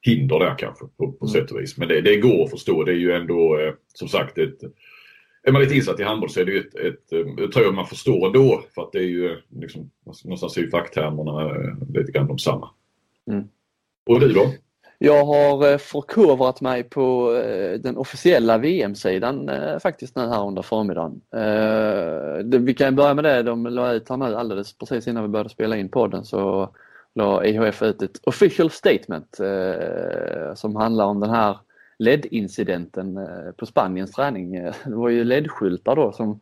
hinder 0.00 0.38
där 0.38 0.58
kanske 0.58 0.84
på, 0.84 1.12
på 1.12 1.26
mm. 1.26 1.32
sätt 1.32 1.50
och 1.50 1.60
vis. 1.60 1.76
Men 1.76 1.88
det, 1.88 2.00
det 2.00 2.16
går 2.16 2.44
att 2.44 2.50
förstå, 2.50 2.84
det 2.84 2.92
är 2.92 2.96
ju 2.96 3.12
ändå 3.12 3.58
eh, 3.58 3.72
som 3.94 4.08
sagt 4.08 4.38
ett 4.38 4.58
är 5.42 5.52
man 5.52 5.62
lite 5.62 5.74
insatt 5.74 6.00
i 6.00 6.02
handboll 6.02 6.30
så 6.30 6.40
är 6.40 6.44
det 6.44 6.52
ju 6.52 6.58
ett, 6.58 6.74
ett, 6.74 7.12
ett 7.12 7.40
eh, 7.40 7.48
tror 7.48 7.64
jag 7.64 7.74
man 7.74 7.86
förstår 7.86 8.32
då 8.32 8.62
för 8.74 8.82
att 8.82 8.92
det 8.92 8.98
är 8.98 9.08
ju 9.08 9.36
liksom, 9.60 9.90
någonstans 10.24 10.56
är 10.56 10.60
ju 10.60 10.70
facktermerna 10.70 11.42
eh, 11.42 11.74
lite 11.94 12.12
grann 12.12 12.26
de 12.26 12.38
samma. 12.38 12.70
Mm. 13.30 13.44
Och 14.06 14.20
du 14.20 14.32
då? 14.32 14.46
Jag 14.98 15.24
har 15.24 15.72
eh, 15.72 15.78
förkovrat 15.78 16.60
mig 16.60 16.82
på 16.82 17.32
den 17.78 17.96
officiella 17.96 18.58
VM-sidan 18.58 19.50
faktiskt 19.82 20.16
nu 20.16 20.22
här 20.22 20.46
under 20.46 20.62
förmiddagen. 20.62 21.20
Vi 22.64 22.74
kan 22.74 22.96
börja 22.96 23.14
med 23.14 23.24
det, 23.24 23.42
de 23.42 23.66
la 23.66 23.92
ut 23.92 24.08
här 24.08 24.16
nu 24.16 24.34
alldeles 24.34 24.78
precis 24.78 25.08
innan 25.08 25.22
vi 25.22 25.28
började 25.28 25.50
spela 25.50 25.76
in 25.76 25.88
podden 25.88 26.24
så 26.24 26.70
la 27.14 27.44
IHF 27.44 27.82
ut 27.82 28.02
ett 28.02 28.20
official 28.22 28.70
statement 28.70 29.40
som 30.54 30.76
handlar 30.76 31.04
om 31.04 31.20
den 31.20 31.30
här 31.30 31.56
LED-incidenten 32.00 33.16
eh, 33.16 33.52
på 33.56 33.66
Spaniens 33.66 34.12
träning. 34.12 34.56
Eh, 34.56 34.74
det 34.84 34.94
var 34.94 35.08
ju 35.08 35.24
LED-skyltar 35.24 35.96
då 35.96 36.12
som 36.12 36.40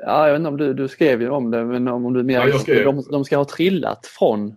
Ja, 0.00 0.26
jag 0.26 0.32
vet 0.32 0.38
inte 0.38 0.48
om 0.48 0.56
du, 0.56 0.74
du 0.74 0.88
skrev 0.88 1.22
ju 1.22 1.30
om 1.30 1.50
det, 1.50 1.64
men 1.64 1.88
om 1.88 2.12
du 2.12 2.22
menar 2.22 2.46
ja, 2.46 2.84
de, 2.84 3.04
de 3.10 3.24
ska 3.24 3.36
ha 3.36 3.44
trillat 3.44 4.06
från 4.06 4.56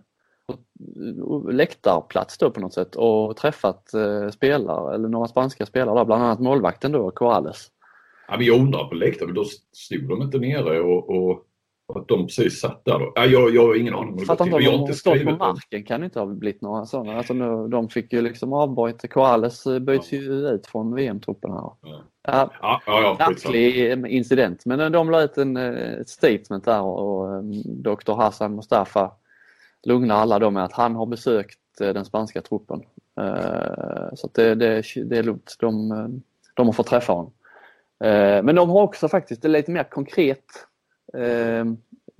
läktarplats 1.50 2.38
då 2.38 2.50
på 2.50 2.60
något 2.60 2.74
sätt 2.74 2.96
och 2.96 3.36
träffat 3.36 3.94
eh, 3.94 4.30
spelare, 4.30 4.94
eller 4.94 5.08
några 5.08 5.28
spanska 5.28 5.66
spelare 5.66 5.98
där, 5.98 6.04
bland 6.04 6.22
annat 6.22 6.40
målvakten 6.40 6.92
då, 6.92 7.10
Corrales. 7.10 7.68
Ja, 8.28 8.36
men 8.36 8.46
jag 8.46 8.60
undrar 8.60 8.84
på 8.84 8.94
läktaren, 8.94 9.34
då 9.34 9.44
stod 9.72 10.08
de 10.08 10.22
inte 10.22 10.38
nere 10.38 10.80
och, 10.80 11.10
och 11.10 11.44
att 11.94 12.08
de 12.08 12.26
precis 12.26 12.60
satt 12.60 12.84
där 12.84 12.98
då? 12.98 13.12
Ja, 13.14 13.26
jag, 13.26 13.54
jag 13.54 13.66
har 13.66 13.74
ingen 13.74 13.94
aning 13.94 14.08
om 14.08 14.16
det 14.16 14.24
Fattar 14.24 14.44
inte 14.44 14.56
om 14.56 14.62
de 14.62 14.78
har 14.78 14.92
stått 14.92 15.24
på 15.24 15.30
marken 15.30 15.84
kan 15.84 16.00
det 16.00 16.04
inte 16.04 16.18
ha 16.18 16.26
blivit 16.26 16.62
några 16.62 16.86
sådana. 16.86 17.16
Alltså 17.16 17.34
nu, 17.34 17.68
de 17.68 17.88
fick 17.88 18.12
ju 18.12 18.22
liksom 18.22 18.52
avbryta. 18.52 19.08
Corrales 19.08 19.64
byts 19.80 20.12
ja. 20.12 20.18
ju 20.18 20.48
ut 20.48 20.66
från 20.66 20.94
VM-truppen. 20.94 21.50
Ja. 21.50 21.76
Ja, 22.22 22.50
ja, 22.60 22.80
ja, 22.86 23.16
Märklig 23.18 23.92
incident 24.06 24.66
men 24.66 24.92
de 24.92 25.10
la 25.10 25.22
ut 25.22 25.38
en, 25.38 25.56
ett 25.56 26.08
statement 26.08 26.64
där 26.64 26.82
och, 26.82 27.44
Dr 27.64 28.14
Hassan 28.14 28.54
Mustafa 28.54 29.10
lugnar 29.82 30.16
alla 30.16 30.38
då 30.38 30.50
med 30.50 30.64
att 30.64 30.72
han 30.72 30.94
har 30.94 31.06
besökt 31.06 31.58
den 31.78 32.04
spanska 32.04 32.42
truppen. 32.42 32.82
Så 34.14 34.30
det, 34.34 34.54
det, 34.54 34.82
det 35.04 35.18
är 35.18 35.22
lugnt. 35.22 35.56
De, 35.58 35.88
de 36.54 36.66
har 36.66 36.72
fått 36.72 36.86
träffa 36.86 37.12
honom. 37.12 37.32
Men 38.44 38.54
de 38.54 38.70
har 38.70 38.82
också 38.82 39.08
faktiskt, 39.08 39.42
det 39.42 39.48
är 39.48 39.50
lite 39.50 39.70
mer 39.70 39.84
konkret 39.84 40.44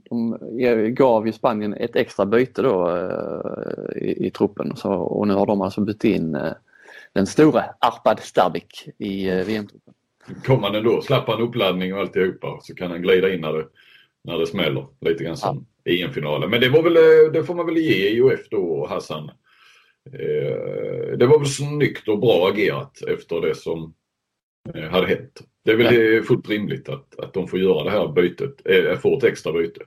de 0.08 0.38
gav 0.94 1.26
ju 1.26 1.32
Spanien 1.32 1.74
ett 1.74 1.96
extra 1.96 2.26
byte 2.26 2.62
då 2.62 2.96
eh, 2.96 4.02
i, 4.02 4.26
i 4.26 4.30
truppen 4.30 4.76
så, 4.76 4.92
och 4.92 5.28
nu 5.28 5.34
har 5.34 5.46
de 5.46 5.60
alltså 5.60 5.80
bytt 5.80 6.04
in 6.04 6.34
eh, 6.34 6.52
den 7.12 7.26
stora 7.26 7.64
Arpad 7.78 8.20
Stabik 8.20 8.88
i 8.98 9.28
eh, 9.28 9.44
VM-truppen. 9.44 9.94
Kommer 10.44 10.62
han 10.62 10.74
ändå, 10.74 11.02
slapp 11.02 11.28
han 11.28 11.40
uppladdning 11.40 11.94
och 11.94 12.00
alltihopa 12.00 12.58
så 12.62 12.74
kan 12.74 12.90
han 12.90 13.02
glida 13.02 13.34
in 13.34 13.40
när 13.40 13.52
det, 13.52 13.66
när 14.24 14.38
det 14.38 14.46
smäller. 14.46 14.86
Lite 15.00 15.24
grann 15.24 15.36
som 15.36 15.66
ja. 15.84 15.92
EM-finalen. 15.92 16.50
Men 16.50 16.60
det, 16.60 16.68
var 16.68 16.82
väl, 16.82 17.32
det 17.32 17.44
får 17.44 17.54
man 17.54 17.66
väl 17.66 17.76
ge 17.76 18.08
IOF 18.08 18.48
då 18.50 18.86
Hassan. 18.86 19.30
Det 21.18 21.26
var 21.26 21.38
väl 21.38 21.48
snyggt 21.48 22.08
och 22.08 22.18
bra 22.18 22.48
agerat 22.48 23.02
efter 23.08 23.40
det 23.40 23.54
som 23.54 23.94
hade 24.90 25.06
hänt. 25.06 25.42
Det 25.64 25.70
är 25.70 25.76
väl 25.76 25.94
ja. 25.94 26.22
fullt 26.22 26.48
rimligt 26.48 26.88
att, 26.88 27.18
att 27.18 27.34
de 27.34 27.48
får 27.48 27.58
göra 27.58 27.84
det 27.84 27.90
här 27.90 28.08
bytet, 28.08 28.60
äh, 28.64 28.98
får 28.98 29.16
ett 29.16 29.24
extra 29.24 29.52
byte. 29.52 29.80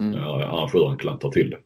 Mm. 0.00 0.12
När 0.12 0.52
arrangören 0.52 0.96
klantar 0.96 1.30
till 1.30 1.50
det. 1.50 1.58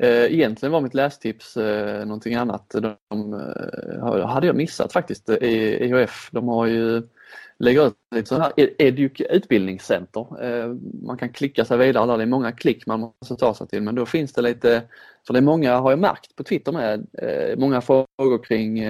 Eh, 0.00 0.32
egentligen 0.32 0.72
var 0.72 0.80
mitt 0.80 0.94
lästips 0.94 1.56
eh, 1.56 2.06
någonting 2.06 2.34
annat. 2.34 2.70
De, 2.70 2.96
de 3.08 3.34
eh, 3.34 4.26
hade 4.26 4.46
jag 4.46 4.56
missat 4.56 4.92
faktiskt 4.92 5.28
EHF. 5.28 6.28
De 6.32 6.48
har 6.48 6.66
ju 6.66 7.02
lägger 7.58 7.86
ut 7.86 7.94
ett 8.16 8.28
sånt 8.28 8.42
här 8.42 8.52
Educ 8.56 9.20
utbildningscenter. 9.30 10.26
Man 11.06 11.18
kan 11.18 11.28
klicka 11.32 11.64
sig 11.64 11.78
vidare 11.78 12.16
det 12.16 12.22
är 12.22 12.26
många 12.26 12.52
klick 12.52 12.86
man 12.86 13.00
måste 13.00 13.36
ta 13.36 13.54
sig 13.54 13.68
till 13.68 13.82
men 13.82 13.94
då 13.94 14.06
finns 14.06 14.32
det 14.32 14.42
lite, 14.42 14.82
för 15.26 15.32
det 15.32 15.38
är 15.38 15.42
många 15.42 15.76
har 15.76 15.90
jag 15.90 15.98
märkt 15.98 16.36
på 16.36 16.44
Twitter 16.44 16.72
med, 16.72 17.06
många 17.58 17.80
frågor 17.80 18.44
kring 18.44 18.84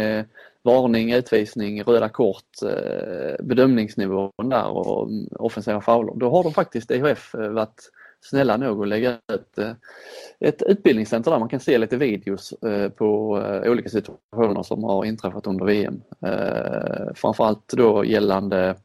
varning, 0.68 1.12
utvisning, 1.12 1.82
röda 1.82 2.08
kort, 2.08 2.62
eh, 2.62 3.44
bedömningsnivån 3.44 4.48
där 4.50 4.68
och 4.68 5.08
offensiva 5.30 5.80
fouler. 5.80 6.14
Då 6.16 6.30
har 6.30 6.44
de 6.44 6.52
faktiskt 6.52 6.90
IHF, 6.90 7.34
eh, 7.34 7.48
varit 7.48 7.90
snälla 8.20 8.56
nog 8.56 8.82
att 8.82 8.88
lägga 8.88 9.18
ut 9.32 9.58
eh, 9.58 9.72
ett 10.40 10.62
utbildningscenter 10.62 11.30
där 11.30 11.38
man 11.38 11.48
kan 11.48 11.60
se 11.60 11.78
lite 11.78 11.96
videos 11.96 12.54
på 12.96 13.30
olika 13.66 13.88
situationer 13.88 14.62
som 14.62 14.84
har 14.84 15.04
inträffat 15.04 15.46
under 15.46 15.64
VM. 15.64 16.02
Framförallt 17.14 17.68
då 17.68 18.04
gällande 18.04 18.76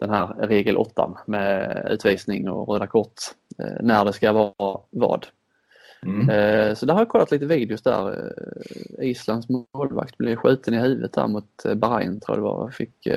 den 0.00 0.10
här 0.10 0.26
regel 0.26 0.76
8 0.76 1.18
med 1.26 1.86
utvisning 1.90 2.48
och 2.48 2.68
röda 2.68 2.86
kort. 2.86 3.20
När 3.80 4.04
det 4.04 4.12
ska 4.12 4.32
vara 4.32 4.80
vad. 4.90 5.26
Mm. 6.04 6.28
Eh, 6.28 6.74
så 6.74 6.86
där 6.86 6.94
har 6.94 7.00
jag 7.00 7.08
kollat 7.08 7.30
lite 7.30 7.46
videos 7.46 7.82
där. 7.82 8.08
Eh, 8.98 9.08
Islands 9.10 9.46
målvakt 9.48 10.18
blev 10.18 10.36
skjuten 10.36 10.74
i 10.74 10.78
huvudet 10.78 11.12
där 11.12 11.26
mot 11.26 11.64
eh, 11.64 11.74
Bahrain 11.74 12.20
tror 12.20 12.36
jag 12.36 12.38
det 12.38 12.48
var. 12.48 12.70
Fick, 12.70 13.08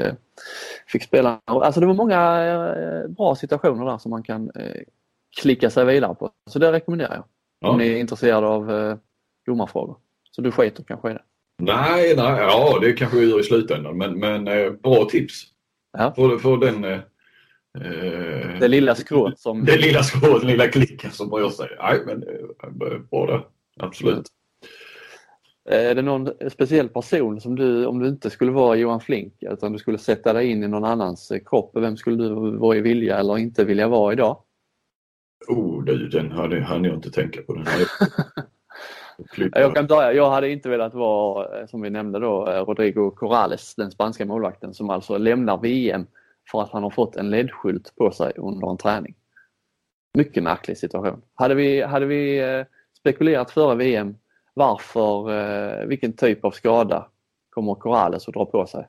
fick 0.88 1.04
spela. 1.04 1.40
Alltså 1.46 1.80
det 1.80 1.88
var 1.88 1.94
många 1.94 3.06
bra 3.08 3.36
situationer 3.36 3.86
där 3.86 3.98
som 3.98 4.10
man 4.10 4.24
kan 4.24 4.52
klicka 5.42 5.70
sig 5.70 5.86
vidare 5.86 6.16
på. 6.16 6.32
Så 6.50 6.60
det 6.60 6.72
rekommenderar 6.72 7.16
jag. 7.16 7.24
Ja. 7.60 7.70
Om 7.70 7.78
ni 7.78 7.88
är 7.88 7.98
intresserade 7.98 8.48
av 8.48 8.98
domarfrågor. 9.46 9.98
Så 10.32 10.42
du 10.42 10.52
skiter 10.52 10.84
kanske 10.84 11.12
i 11.12 11.14
det? 11.14 11.22
Nej, 11.64 12.16
nej, 12.18 12.40
ja 12.40 12.80
det 12.82 12.94
kanske 12.94 13.18
vi 13.18 13.30
gör 13.30 13.40
i 13.40 13.44
slutändan 13.44 13.98
men, 13.98 14.20
men 14.20 14.46
bra 14.82 15.06
tips. 15.10 15.44
Ja. 15.98 16.14
För, 16.16 16.38
för 16.38 16.58
den 16.58 17.02
Eh, 17.82 18.60
det 18.60 18.68
lilla 18.68 18.96
skrået 18.96 19.40
som... 19.40 19.66
Det 19.66 19.78
lilla 19.78 20.04
skrået, 20.04 20.42
den 20.42 20.50
lilla 20.50 20.68
klicken 20.68 21.12
som 21.12 21.30
bryr 21.30 21.50
sig. 21.50 21.70
Nej, 21.80 22.00
men 22.06 22.24
eh, 22.24 23.00
bra 23.10 23.26
det. 23.26 23.42
Absolut. 23.80 24.26
Är 25.70 25.96
det 25.96 26.02
någon 26.02 26.30
speciell 26.52 26.90
person 26.90 27.42
som 27.42 27.56
du, 27.56 27.86
om 27.86 28.00
du 28.00 28.08
inte 28.08 28.30
skulle 28.30 28.52
vara 28.52 28.76
Johan 28.76 29.00
Flink, 29.00 29.34
utan 29.40 29.72
du 29.72 29.80
skulle 29.80 29.98
sätta 29.98 30.34
dig 30.34 30.48
in 30.48 30.64
i 30.64 30.68
någon 30.68 30.86
annans 30.86 31.32
kropp, 31.46 31.72
vem 31.74 31.98
skulle 31.98 32.24
du 32.24 32.58
vara 32.58 32.78
i 32.78 32.82
vilja 32.82 33.18
eller 33.18 33.38
inte 33.38 33.64
vilja 33.66 33.88
vara 33.88 34.14
idag? 34.14 34.38
Oh 35.48 35.84
du, 35.84 36.08
den 36.08 36.32
hade, 36.32 36.62
hade 36.62 36.88
jag 36.88 36.98
inte 36.98 37.12
tänka 37.12 37.42
på. 37.42 37.54
Den 37.54 37.66
jag 39.54 39.76
kan 39.76 39.88
börja. 39.88 40.14
Jag 40.14 40.30
hade 40.30 40.50
inte 40.50 40.70
velat 40.70 40.94
vara, 40.94 41.60
eh, 41.60 41.68
som 41.68 41.82
vi 41.82 41.90
nämnde 41.90 42.20
då, 42.20 42.46
Rodrigo 42.46 43.12
Corrales, 43.12 43.76
den 43.76 43.92
spanska 43.92 44.26
målvakten 44.26 44.74
som 44.74 44.90
alltså 44.90 45.18
lämnar 45.18 45.58
VM 45.58 46.06
för 46.52 46.62
att 46.62 46.72
han 46.72 46.84
har 46.84 46.90
fått 46.90 47.16
en 47.16 47.30
ledskylt 47.30 47.96
på 47.96 48.12
sig 48.12 48.34
under 48.36 48.70
en 48.70 48.78
träning. 48.78 49.16
Mycket 50.14 50.44
märklig 50.44 50.78
situation. 50.78 51.22
Hade 51.34 51.56
vi, 51.56 51.82
hade 51.82 52.06
vi 52.06 52.40
eh, 52.40 52.66
spekulerat 53.00 53.52
före 53.52 53.76
VM 53.76 54.16
varför, 54.54 55.32
eh, 55.32 55.86
vilken 55.86 56.14
typ 56.14 56.46
av 56.46 56.52
skada 56.52 57.08
kommer 57.50 57.76
Corrales 57.76 58.28
att 58.28 58.34
dra 58.34 58.46
på 58.46 58.68
sig? 58.68 58.88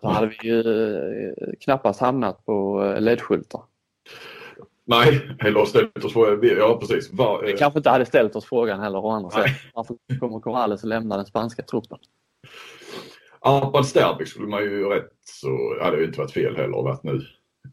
Så 0.00 0.08
hade 0.08 0.26
vi 0.26 0.48
ju 0.48 0.60
eh, 0.60 1.32
knappast 1.60 2.00
hamnat 2.00 2.44
på 2.44 2.82
ledskyltar. 2.98 3.62
Nej, 4.84 5.30
eller 5.38 5.64
ställt 5.64 6.04
oss 6.04 6.12
frågan. 6.12 6.40
Ja, 6.58 6.78
precis. 6.80 7.12
Var, 7.12 7.42
vi 7.42 7.52
kanske 7.52 7.78
inte 7.78 7.90
hade 7.90 8.06
ställt 8.06 8.36
oss 8.36 8.44
frågan 8.44 8.80
heller 8.80 8.98
å 8.98 9.10
andra 9.10 9.30
sidan. 9.30 9.48
Varför 9.74 9.96
kommer 10.20 10.40
Corrales 10.40 10.82
att 10.82 10.88
lämna 10.88 11.16
den 11.16 11.26
spanska 11.26 11.62
truppen? 11.62 11.98
Arpad 13.40 13.86
Sterbik 13.86 14.28
skulle 14.28 14.48
man 14.48 14.62
ju 14.62 14.84
rätt 14.84 15.12
så 15.22 15.78
hade 15.82 15.96
det 15.96 16.04
inte 16.04 16.18
varit 16.18 16.32
fel 16.32 16.56
heller 16.56 16.78
att 16.78 16.84
varit 16.84 17.02
nu 17.02 17.20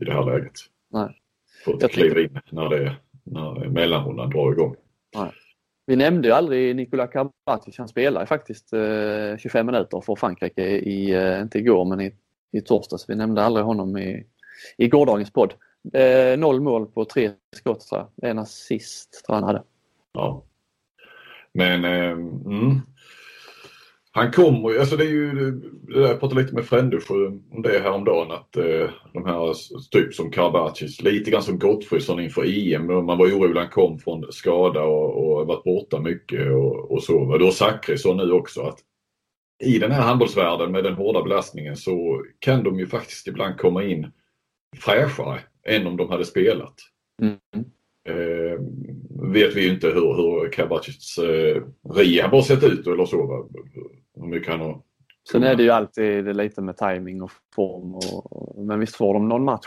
i 0.02 0.06
det 0.06 0.14
här 0.14 0.26
läget. 0.26 0.54
Nej. 0.90 1.20
Fått 1.66 1.92
kliva 1.92 2.22
in 2.22 2.40
när, 2.52 2.70
det, 2.70 2.96
när 3.24 3.70
mellanrundan 3.70 4.30
drar 4.30 4.52
igång. 4.52 4.76
Nej. 5.16 5.32
Vi 5.88 5.96
nämnde 5.96 6.28
ju 6.28 6.34
aldrig 6.34 6.76
Nikola 6.76 7.08
Karabatic. 7.08 7.78
Han 7.78 7.88
spelade 7.88 8.26
faktiskt 8.26 8.74
eh, 8.74 9.38
25 9.38 9.66
minuter 9.66 10.02
för 10.02 10.16
Frankrike 10.16 10.64
i, 10.64 11.14
eh, 11.14 11.42
inte 11.42 11.60
igår 11.60 11.86
men 11.86 12.02
i, 12.02 12.14
i 12.52 12.62
torsdags. 12.62 13.10
Vi 13.10 13.16
nämnde 13.16 13.44
aldrig 13.44 13.66
honom 13.66 13.98
i, 13.98 14.26
i 14.78 14.88
gårdagens 14.88 15.32
podd. 15.32 15.54
Eh, 15.94 16.40
noll 16.40 16.62
mål 16.62 16.86
på 16.86 17.06
tre 17.06 17.32
skott 17.56 17.88
tror 17.88 18.02
jag. 18.02 18.30
En 18.30 18.40
assist 18.40 19.26
tror 19.26 19.36
jag 19.36 19.42
han 19.42 19.44
hade. 19.44 19.64
Ja. 20.14 20.44
Men 21.54 21.86
eh, 21.86 22.12
mm, 22.12 22.82
han 24.16 24.32
kommer 24.32 24.70
ju, 24.70 24.80
alltså 24.80 24.98
det 24.98 25.04
är 25.04 25.10
ju, 25.10 25.62
jag 25.88 26.20
pratade 26.20 26.42
lite 26.42 26.56
med 26.56 26.66
Frändesjö 26.66 27.28
om 27.52 27.62
det 27.62 27.80
häromdagen 27.80 28.32
att 28.32 28.56
eh, 28.56 28.90
de 29.14 29.26
här 29.26 29.54
typ 29.92 30.14
som 30.14 30.32
Karabatic, 30.32 31.02
lite 31.02 31.32
grann 31.32 31.44
som 31.44 31.60
Gottfridsson 31.60 32.20
inför 32.20 32.74
EM. 32.74 32.86
Man 32.86 33.18
var 33.18 33.28
orolig 33.28 33.60
han 33.60 33.70
kom 33.70 34.00
från 34.00 34.32
skada 34.32 34.84
och, 34.84 35.40
och 35.40 35.48
varit 35.48 35.64
borta 35.64 36.00
mycket 36.00 36.52
och, 36.52 36.92
och 36.92 37.04
så. 37.04 37.38
Du 37.38 37.44
har 37.44 37.52
Zachrisson 37.52 38.18
nu 38.18 38.32
också 38.32 38.62
att 38.62 38.80
i 39.64 39.80
den 39.80 39.92
här 39.92 40.02
handbollsvärlden 40.02 40.72
med 40.72 40.84
den 40.84 40.96
hårda 40.96 41.24
belastningen 41.24 41.78
så 41.78 42.24
kan 42.40 42.64
de 42.64 42.80
ju 42.80 42.88
faktiskt 42.88 43.28
ibland 43.28 43.58
komma 43.58 43.84
in 43.84 44.08
fräschare 44.78 45.40
än 45.68 45.88
om 45.88 45.98
de 45.98 46.10
hade 46.10 46.26
spelat. 46.26 46.76
Mm. 47.22 47.66
Eh, 48.08 48.60
vet 49.32 49.56
vi 49.56 49.70
inte 49.70 49.88
hur, 49.88 50.16
hur 50.16 50.52
Karabatic 50.52 51.18
eh, 51.18 51.64
rehab 51.90 52.32
har 52.32 52.42
sett 52.42 52.64
ut 52.64 52.88
eller 52.88 53.06
så. 53.06 53.50
Mycket 54.16 54.50
han 54.50 54.60
har 54.60 54.82
Sen 55.32 55.44
är 55.44 55.56
det 55.56 55.64
ju 55.64 55.70
alltid 55.70 56.36
lite 56.36 56.62
med 56.62 56.78
timing 56.78 57.22
och 57.22 57.32
form. 57.56 57.94
Och, 57.96 58.66
men 58.66 58.80
visst 58.80 58.96
får 58.96 59.14
de 59.14 59.30
någon 59.30 59.44
match? 59.44 59.66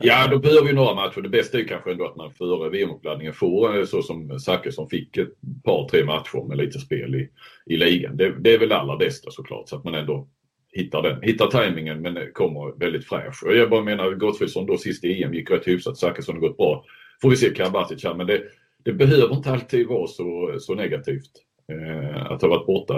Ja, 0.00 0.28
då 0.30 0.38
behöver 0.38 0.66
vi 0.66 0.72
några 0.72 0.94
matcher. 0.94 1.20
Det 1.20 1.28
bästa 1.28 1.58
är 1.58 1.64
kanske 1.64 1.92
ändå 1.92 2.06
att 2.06 2.16
man 2.16 2.32
före 2.32 2.70
VM-uppladdningen 2.70 3.34
får 3.34 3.78
eh, 3.78 3.84
så 3.84 4.02
som 4.02 4.40
Zachrisson 4.40 4.88
fick 4.88 5.16
ett 5.16 5.28
par, 5.64 5.88
tre 5.88 6.04
matcher 6.04 6.48
med 6.48 6.58
lite 6.58 6.78
spel 6.78 7.14
i, 7.14 7.30
i 7.66 7.76
ligan. 7.76 8.16
Det, 8.16 8.34
det 8.40 8.54
är 8.54 8.58
väl 8.58 8.72
allra 8.72 8.96
bästa 8.96 9.30
såklart 9.30 9.68
så 9.68 9.76
att 9.76 9.84
man 9.84 9.94
ändå 9.94 10.28
hittar 10.72 11.02
den. 11.02 11.22
Hittar 11.22 11.46
tajmingen 11.46 12.02
men 12.02 12.32
kommer 12.32 12.78
väldigt 12.78 13.08
fräsch. 13.08 13.44
Och 13.46 13.56
jag 13.56 13.70
bara 13.70 13.84
menar 13.84 14.14
Gottfridsson 14.14 14.66
då 14.66 14.78
sist 14.78 15.04
i 15.04 15.22
EM 15.22 15.34
gick 15.34 15.50
rätt 15.50 15.68
hyfsat. 15.68 15.98
Zachrisson 15.98 16.34
har 16.34 16.40
gått 16.40 16.56
bra. 16.56 16.84
Får 17.22 17.30
vi 17.30 17.36
se 17.36 17.50
Karabatic 17.50 18.04
här 18.04 18.14
men 18.14 18.26
det, 18.26 18.42
det 18.84 18.92
behöver 18.92 19.34
inte 19.34 19.50
alltid 19.50 19.86
vara 19.86 20.06
så, 20.06 20.56
så 20.60 20.74
negativt. 20.74 21.30
Eh, 21.70 22.32
att 22.32 22.42
ha 22.42 22.48
varit 22.48 22.66
borta 22.66 22.94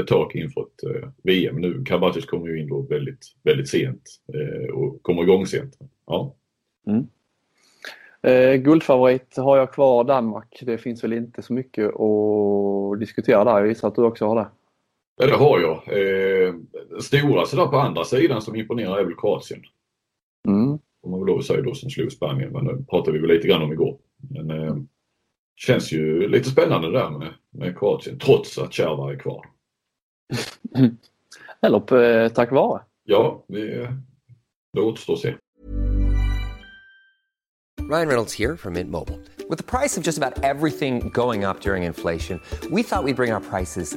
ett 0.00 0.06
tag 0.06 0.36
inför 0.36 0.60
ett 0.60 0.84
eh, 0.84 1.08
VM. 1.22 1.56
Nu 1.56 1.84
Karabatic 1.84 2.26
kommer 2.26 2.48
ju 2.48 2.60
in 2.60 2.68
då 2.68 2.80
väldigt, 2.80 3.26
väldigt 3.42 3.68
sent 3.68 4.02
eh, 4.34 4.74
och 4.74 5.02
kommer 5.02 5.22
igång 5.22 5.46
sent. 5.46 5.78
Ja. 6.06 6.34
Mm. 6.86 7.06
Eh, 8.22 8.54
guldfavorit 8.54 9.36
har 9.36 9.56
jag 9.56 9.72
kvar 9.72 10.04
Danmark. 10.04 10.62
Det 10.62 10.78
finns 10.78 11.04
väl 11.04 11.12
inte 11.12 11.42
så 11.42 11.52
mycket 11.52 11.86
att 11.86 13.00
diskutera 13.00 13.44
där. 13.44 13.58
Jag 13.58 13.68
gissar 13.68 13.88
att 13.88 13.94
du 13.94 14.02
också 14.02 14.26
har 14.26 14.36
det. 14.36 14.48
Ja, 15.16 15.26
det 15.26 15.36
har 15.36 15.60
jag. 15.60 15.72
Eh, 15.72 16.54
stora 17.00 17.46
sådär 17.46 17.66
på 17.66 17.76
andra 17.76 18.04
sidan 18.04 18.42
som 18.42 18.56
imponerar 18.56 18.98
är 18.98 19.04
väl 19.04 19.16
Kroatien. 19.16 19.60
Mm. 20.48 20.78
Får 21.02 21.10
man 21.10 21.20
väl 21.20 21.26
lov 21.26 21.38
att 21.38 21.44
säga 21.44 21.62
då 21.62 21.74
som 21.74 21.90
slog 21.90 22.12
Spanien. 22.12 22.52
Men 22.52 22.64
det 22.64 22.84
pratade 22.90 23.12
vi 23.12 23.26
väl 23.26 23.36
lite 23.36 23.48
grann 23.48 23.62
om 23.62 23.72
igår. 23.72 23.98
Men 24.30 24.50
eh, 24.50 24.76
känns 25.56 25.92
ju 25.92 26.28
lite 26.28 26.50
spännande 26.50 26.92
där 26.92 27.10
med, 27.10 27.34
med 27.50 27.78
Kroatien 27.78 28.18
trots 28.18 28.58
att 28.58 28.72
Kärva 28.72 29.12
är 29.12 29.16
kvar. 29.16 29.46
Eller 31.60 32.02
eh, 32.02 32.28
tack 32.28 32.52
vare. 32.52 32.82
Ja, 33.04 33.44
det, 33.48 33.94
det 34.72 34.80
återstår 34.80 35.14
att 35.14 35.20
se. 35.20 35.34
Ryan 37.88 38.08
Reynolds 38.08 38.32
here 38.32 38.56
from 38.56 38.74
Mint 38.74 38.90
Mobile. 38.90 39.18
With 39.50 39.58
the 39.58 39.78
price 39.78 39.96
of 39.98 40.04
just 40.04 40.18
about 40.18 40.42
everything 40.44 41.10
going 41.12 41.44
up 41.44 41.60
during 41.60 41.82
inflation, 41.82 42.40
we 42.70 42.82
thought 42.82 43.04
we'd 43.04 43.16
bring 43.16 43.32
our 43.32 43.40
prices 43.40 43.96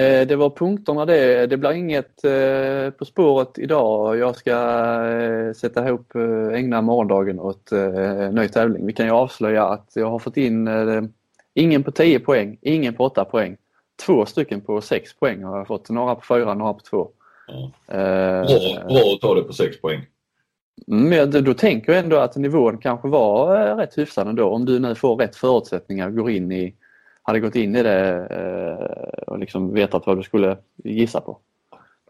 det 0.00 0.36
var 0.36 0.50
punkterna 0.50 1.04
det. 1.04 1.46
Det 1.46 1.56
blir 1.56 1.72
inget 1.72 2.24
eh, 2.24 2.90
På 2.90 3.04
spåret 3.04 3.58
idag. 3.58 4.18
Jag 4.18 4.36
ska 4.36 4.50
eh, 4.50 5.52
sätta 5.52 5.88
ihop, 5.88 6.14
eh, 6.14 6.58
ägna 6.58 6.82
morgondagen 6.82 7.40
åt 7.40 7.72
eh, 7.72 8.32
ny 8.32 8.48
tävling. 8.48 8.86
Vi 8.86 8.92
kan 8.92 9.06
ju 9.06 9.12
avslöja 9.12 9.64
att 9.64 9.92
jag 9.94 10.10
har 10.10 10.18
fått 10.18 10.36
in 10.36 10.68
eh, 10.68 11.02
ingen 11.54 11.82
på 11.82 11.90
10 11.90 12.20
poäng, 12.20 12.58
ingen 12.62 12.94
på 12.94 13.04
8 13.04 13.24
poäng. 13.24 13.56
Två 14.06 14.26
stycken 14.26 14.60
på 14.60 14.80
6 14.80 15.14
poäng 15.18 15.42
har 15.44 15.58
jag 15.58 15.66
fått. 15.66 15.90
Några 15.90 16.14
på 16.14 16.22
4, 16.28 16.54
några 16.54 16.72
på 16.72 16.80
2. 16.80 17.08
Ja. 17.46 17.70
Eh, 17.94 18.46
Bra, 18.46 18.84
bra 18.88 19.14
att 19.14 19.20
ta 19.20 19.34
det 19.34 19.42
på 19.42 19.52
6 19.52 19.80
poäng. 19.80 20.00
Men 20.86 21.44
då, 21.44 21.54
tänker 21.54 21.92
jag 21.92 22.04
ändå 22.04 22.16
att 22.16 22.36
nivån 22.36 22.78
kanske 22.78 23.08
var 23.08 23.60
eh, 23.60 23.76
rätt 23.76 23.98
hyfsad 23.98 24.28
ändå. 24.28 24.48
Om 24.48 24.64
du 24.64 24.78
nu 24.78 24.94
får 24.94 25.16
rätt 25.16 25.36
förutsättningar, 25.36 26.10
går 26.10 26.30
in 26.30 26.52
i, 26.52 26.74
hade 27.26 27.40
gått 27.40 27.56
in 27.56 27.76
i 27.76 27.82
det 27.82 28.26
eh, 28.30 29.22
och 29.26 29.38
liksom 29.38 29.74
vetat 29.74 30.06
vad 30.06 30.18
du 30.18 30.22
skulle 30.22 30.56
gissa 30.84 31.20
på. 31.20 31.38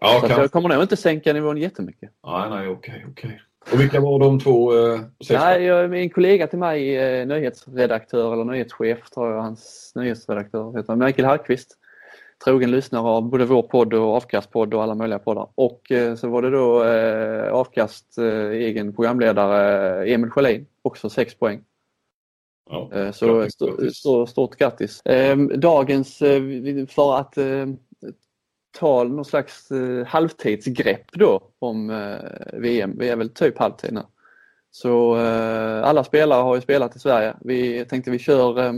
Ja, 0.00 0.08
Så 0.14 0.20
kanske. 0.20 0.40
jag 0.40 0.50
kommer 0.52 0.68
nog 0.68 0.82
inte 0.82 0.96
sänka 0.96 1.32
nivån 1.32 1.56
jättemycket. 1.56 2.10
Nej, 2.26 2.50
nej, 2.50 2.68
okej, 2.68 3.06
okej. 3.10 3.40
Och 3.72 3.80
vilka 3.80 4.00
var 4.00 4.18
de 4.18 4.40
två 4.40 4.72
eh, 4.74 5.00
sex 5.24 5.40
Nej, 5.40 5.62
jag, 5.64 5.98
en 6.00 6.10
kollega 6.10 6.46
till 6.46 6.58
mig, 6.58 6.96
eh, 6.96 7.26
nyhetsredaktör 7.26 8.32
eller 8.32 8.44
nyhetschef, 8.44 9.10
tror 9.10 9.32
jag 9.32 9.42
hans 9.42 9.92
nyhetsredaktör 9.94 10.76
heter, 10.76 10.96
Mikael 10.96 11.26
Hallqvist. 11.28 11.78
Trogen 12.44 12.70
lyssnare 12.70 13.02
av 13.02 13.22
både 13.22 13.44
vår 13.44 13.62
podd 13.62 13.94
och 13.94 14.16
Avkastpodd 14.16 14.74
och 14.74 14.82
alla 14.82 14.94
möjliga 14.94 15.18
poddar. 15.18 15.48
Och 15.54 15.92
eh, 15.92 16.14
så 16.14 16.28
var 16.28 16.42
det 16.42 16.50
då 16.50 16.84
eh, 16.84 17.52
Avkast 17.52 18.18
eh, 18.18 18.50
egen 18.50 18.92
programledare 18.92 20.06
Emil 20.06 20.30
Sjölin, 20.30 20.66
också 20.82 21.10
6 21.10 21.34
poäng. 21.34 21.60
Ja, 22.70 22.90
Eh, 22.92 23.12
Så 23.12 23.26
grattis, 23.26 23.54
st- 23.54 23.66
grattis. 23.66 23.90
st- 24.06 24.26
stort 24.26 24.56
grattis. 24.56 25.00
Eh, 25.06 25.36
Dagens, 25.38 26.22
eh, 26.22 26.42
för 26.86 27.16
att 27.16 27.38
eh, 27.38 27.66
ta 28.78 29.04
någon 29.04 29.24
slags 29.24 29.70
eh, 29.70 30.06
halvtidsgrepp 30.06 31.12
då 31.12 31.40
om 31.58 31.88
VM. 32.52 32.98
Vi 32.98 33.08
är 33.08 33.16
väl 33.16 33.30
typ 33.30 33.58
halvtid 33.58 33.92
nu. 33.92 34.02
Så 34.70 35.14
alla 35.84 36.04
spelare 36.04 36.42
har 36.42 36.54
ju 36.54 36.60
spelat 36.60 36.96
i 36.96 36.98
Sverige. 36.98 37.34
Vi 37.40 37.84
tänkte 37.84 38.10
vi 38.10 38.18
kör 38.18 38.58
eh, 38.66 38.72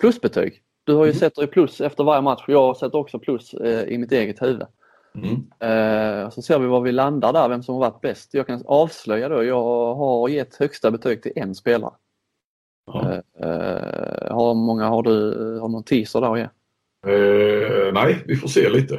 plusbetyg. 0.00 0.62
Du 0.84 0.94
har 0.94 1.06
ju 1.06 1.12
sett 1.12 1.38
i 1.38 1.46
plus 1.46 1.80
efter 1.80 2.04
varje 2.04 2.22
match. 2.22 2.44
Jag 2.48 2.76
sätter 2.76 2.98
också 2.98 3.18
plus 3.18 3.54
i 3.88 3.98
mitt 3.98 4.12
eget 4.12 4.42
huvud. 4.42 4.66
Mm. 5.14 6.30
Så 6.30 6.42
ser 6.42 6.58
vi 6.58 6.66
var 6.66 6.80
vi 6.80 6.92
landar 6.92 7.32
där, 7.32 7.48
vem 7.48 7.62
som 7.62 7.74
har 7.74 7.80
varit 7.80 8.00
bäst. 8.00 8.34
Jag 8.34 8.46
kan 8.46 8.62
avslöja 8.66 9.28
då, 9.28 9.44
jag 9.44 9.94
har 9.94 10.28
gett 10.28 10.56
högsta 10.56 10.90
betyg 10.90 11.22
till 11.22 11.32
en 11.36 11.54
spelare. 11.54 11.92
Ja. 12.86 13.22
Eh, 13.38 14.34
har 14.34 14.54
många 14.54 14.88
har 14.88 15.02
du 15.02 15.58
har 15.60 15.68
någon 15.68 15.84
teaser 15.84 16.20
där 16.20 16.32
att 16.32 16.38
ge? 16.38 16.48
Eh, 17.14 17.92
nej, 17.92 18.22
vi 18.26 18.36
får 18.36 18.48
se 18.48 18.68
lite. 18.68 18.94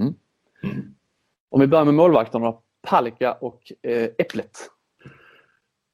Mm. 0.00 0.14
Mm. 0.62 0.94
Om 1.50 1.60
vi 1.60 1.66
börjar 1.66 1.84
med 1.84 1.94
målvakterna, 1.94 2.54
Palicka 2.82 3.32
och 3.32 3.72
eh, 3.82 4.08
Äpplet. 4.18 4.70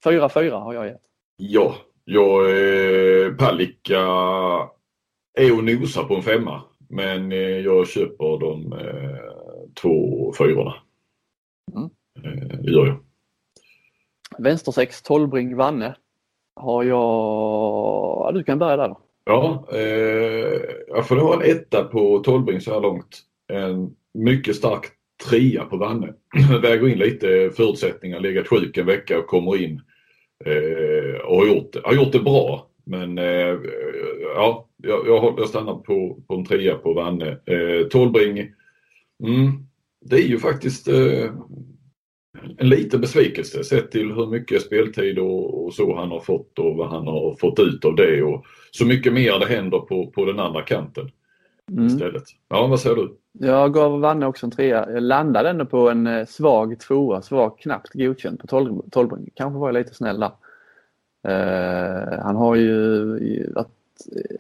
4-4 0.05 0.51
har 0.51 0.75
jag 0.75 0.87
gett. 0.87 1.03
Ja, 1.37 1.75
jag, 2.05 2.51
eh, 2.51 3.33
Palicka 3.35 4.01
är 5.35 5.57
och 5.59 5.65
nosar 5.65 6.05
på 6.05 6.15
en 6.15 6.23
femma. 6.23 6.63
Men 6.89 7.33
eh, 7.33 7.39
jag 7.39 7.89
köper 7.89 8.41
de 8.41 8.73
eh, 8.73 9.75
två 9.81 10.33
fyrorna. 10.39 10.75
Mm. 11.77 11.91
Eh, 12.25 12.59
det 12.59 12.71
gör 12.71 12.87
jag. 12.87 13.05
Vänstersex, 14.39 15.03
Tolbring, 15.03 15.57
Vanne. 15.57 15.97
Har 16.55 16.85
jag... 16.85 16.99
Ja, 18.27 18.31
du 18.35 18.45
kan 18.45 18.59
börja 18.59 18.77
där 18.77 18.89
då. 18.89 19.01
Ja, 19.25 19.69
eh, 19.73 20.61
jag 20.89 21.09
får 21.09 21.17
ha 21.17 21.35
en 21.35 21.51
etta 21.51 21.85
på 21.85 22.19
Tolbring 22.19 22.61
så 22.61 22.73
här 22.75 22.81
långt. 22.81 23.19
En 23.53 23.95
mycket 24.15 24.57
stark 24.57 24.85
trea 25.31 25.65
på 25.65 25.77
Vanne. 25.77 26.15
Väger 26.63 26.89
in 26.89 26.99
lite 26.99 27.51
förutsättningar, 27.57 28.21
legat 28.21 28.49
sjuk 28.49 28.77
en 28.77 28.87
vecka 28.87 29.19
och 29.19 29.27
kommer 29.27 29.63
in 29.63 29.81
eh, 30.45 31.21
och 31.25 31.37
har 31.37 31.47
gjort, 31.47 31.73
det- 31.73 31.81
har 31.85 31.95
gjort 31.95 32.13
det 32.13 32.19
bra. 32.21 32.67
Men 32.85 33.19
eh, 33.19 33.59
ja, 34.35 34.67
jag, 34.83 35.07
jag, 35.07 35.35
jag 35.39 35.49
stannar 35.49 35.75
på, 35.75 36.17
på 36.29 36.35
en 36.35 36.45
trea 36.45 36.75
på 36.75 36.93
Vanne. 36.95 37.29
Eh, 37.31 37.87
Tolbring, 37.91 38.39
mm, 39.25 39.53
det 40.05 40.17
är 40.17 40.29
ju 40.29 40.39
faktiskt 40.39 40.89
eh, 40.89 41.31
en 42.59 42.69
liten 42.69 43.01
besvikelse 43.01 43.65
sett 43.65 43.91
till 43.91 44.13
hur 44.13 44.27
mycket 44.27 44.63
speltid 44.63 45.19
och, 45.19 45.65
och 45.65 45.75
så 45.75 45.97
han 45.97 46.11
har 46.11 46.21
fått 46.21 46.59
och 46.59 46.77
vad 46.77 46.89
han 46.89 47.07
har 47.07 47.37
fått 47.41 47.59
ut 47.59 47.85
av 47.85 47.95
det 47.97 48.23
och 48.23 48.45
så 48.71 48.87
mycket 48.87 49.13
mer 49.13 49.39
det 49.39 49.47
händer 49.47 49.79
på, 49.79 50.07
på 50.07 50.25
den 50.25 50.41
andra 50.41 50.63
kanten 50.63 51.11
Mm. 51.73 51.87
istället. 51.87 52.23
Ja, 52.49 52.67
vad 52.67 52.81
säger 52.81 52.97
du? 52.97 53.17
Jag 53.33 53.75
gav 53.75 54.01
Vanne 54.01 54.27
också 54.27 54.47
en 54.47 54.51
trea. 54.51 54.91
Jag 54.93 55.03
landade 55.03 55.51
ändå 55.51 55.65
på 55.65 55.91
en 55.91 56.07
eh, 56.07 56.27
svag 56.27 56.79
tvåa, 56.81 57.23
svag 57.23 57.59
knappt 57.59 57.93
godkänd 57.93 58.41
på 58.41 58.47
Tol- 58.47 58.91
Tolbring. 58.91 59.31
Kanske 59.35 59.59
var 59.59 59.69
jag 59.69 59.75
lite 59.75 59.95
snäll 59.95 60.21
där. 60.21 60.31
Eh, 61.29 62.19
han 62.23 62.37
har 62.37 62.55
ju 62.55 62.73
varit 63.53 63.69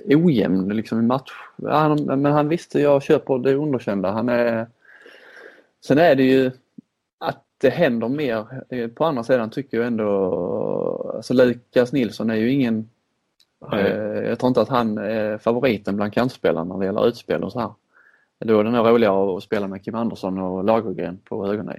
eh, 0.09 0.19
ojämn 0.25 0.69
liksom 0.69 0.99
i 0.99 1.03
match. 1.03 1.31
Ja, 1.57 1.71
han, 1.75 2.05
men 2.05 2.33
han 2.33 2.49
visste 2.49 2.81
jag 2.81 3.03
köper 3.03 3.39
det 3.39 3.55
underkända. 3.55 4.11
Han 4.11 4.29
är... 4.29 4.67
Sen 5.87 5.99
är 5.99 6.15
det 6.15 6.23
ju 6.25 6.51
det 7.61 7.71
händer 7.71 8.09
mer. 8.09 8.89
På 8.89 9.05
andra 9.05 9.23
sidan 9.23 9.51
tycker 9.51 9.77
jag 9.77 9.87
ändå, 9.87 11.13
alltså 11.17 11.35
Lukas 11.35 11.93
Nilsson 11.93 12.31
är 12.31 12.35
ju 12.37 12.53
ingen. 12.53 12.89
Eh, 13.73 13.89
Jag 14.29 14.39
tror 14.39 14.49
inte 14.49 14.61
att 14.61 14.69
han 14.69 14.99
är 14.99 15.39
favoriten 15.39 15.97
bland 15.97 16.13
kantspelarna 16.13 16.75
när 16.75 16.81
det 16.81 16.87
gäller 16.87 17.09
utspel 17.09 17.45
och 17.45 17.53
så 17.53 17.61
här. 17.61 17.71
Då 18.45 18.61
är 18.61 18.65
det 18.65 18.71
nog 18.71 18.87
roligare 18.87 19.37
att 19.37 19.43
spela 19.43 19.69
med 19.69 19.85
Kim 19.85 19.95
Andersson 19.95 20.39
och 20.39 20.65
Lagergren 20.65 21.19
på 21.25 21.47
ögonen. 21.47 21.77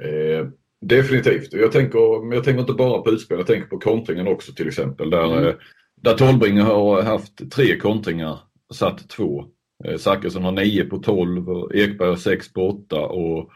Eh, 0.00 0.46
definitivt. 0.80 1.52
Jag 1.52 1.72
tänker, 1.72 2.22
men 2.24 2.36
jag 2.36 2.44
tänker 2.44 2.60
inte 2.60 2.72
bara 2.72 3.02
på 3.02 3.10
utspel, 3.10 3.38
jag 3.38 3.46
tänker 3.46 3.68
på 3.68 3.78
kontringen 3.78 4.28
också 4.28 4.52
till 4.52 4.68
exempel. 4.68 5.10
Där, 5.10 5.24
Mm. 5.32 5.46
eh, 5.46 5.54
där 5.94 6.14
Tolbring 6.14 6.60
har 6.60 7.02
haft 7.02 7.50
tre 7.52 7.76
kontringar, 7.76 8.38
satt 8.74 9.08
två. 9.08 9.44
Eh, 9.84 9.96
Zachrisson 9.96 10.44
har 10.44 10.52
nio 10.52 10.84
på 10.84 10.98
12, 10.98 11.48
och 11.50 11.74
Ekberg 11.74 12.08
har 12.08 12.16
sex 12.16 12.52
på 12.52 12.68
åtta 12.68 13.00
och 13.06 13.50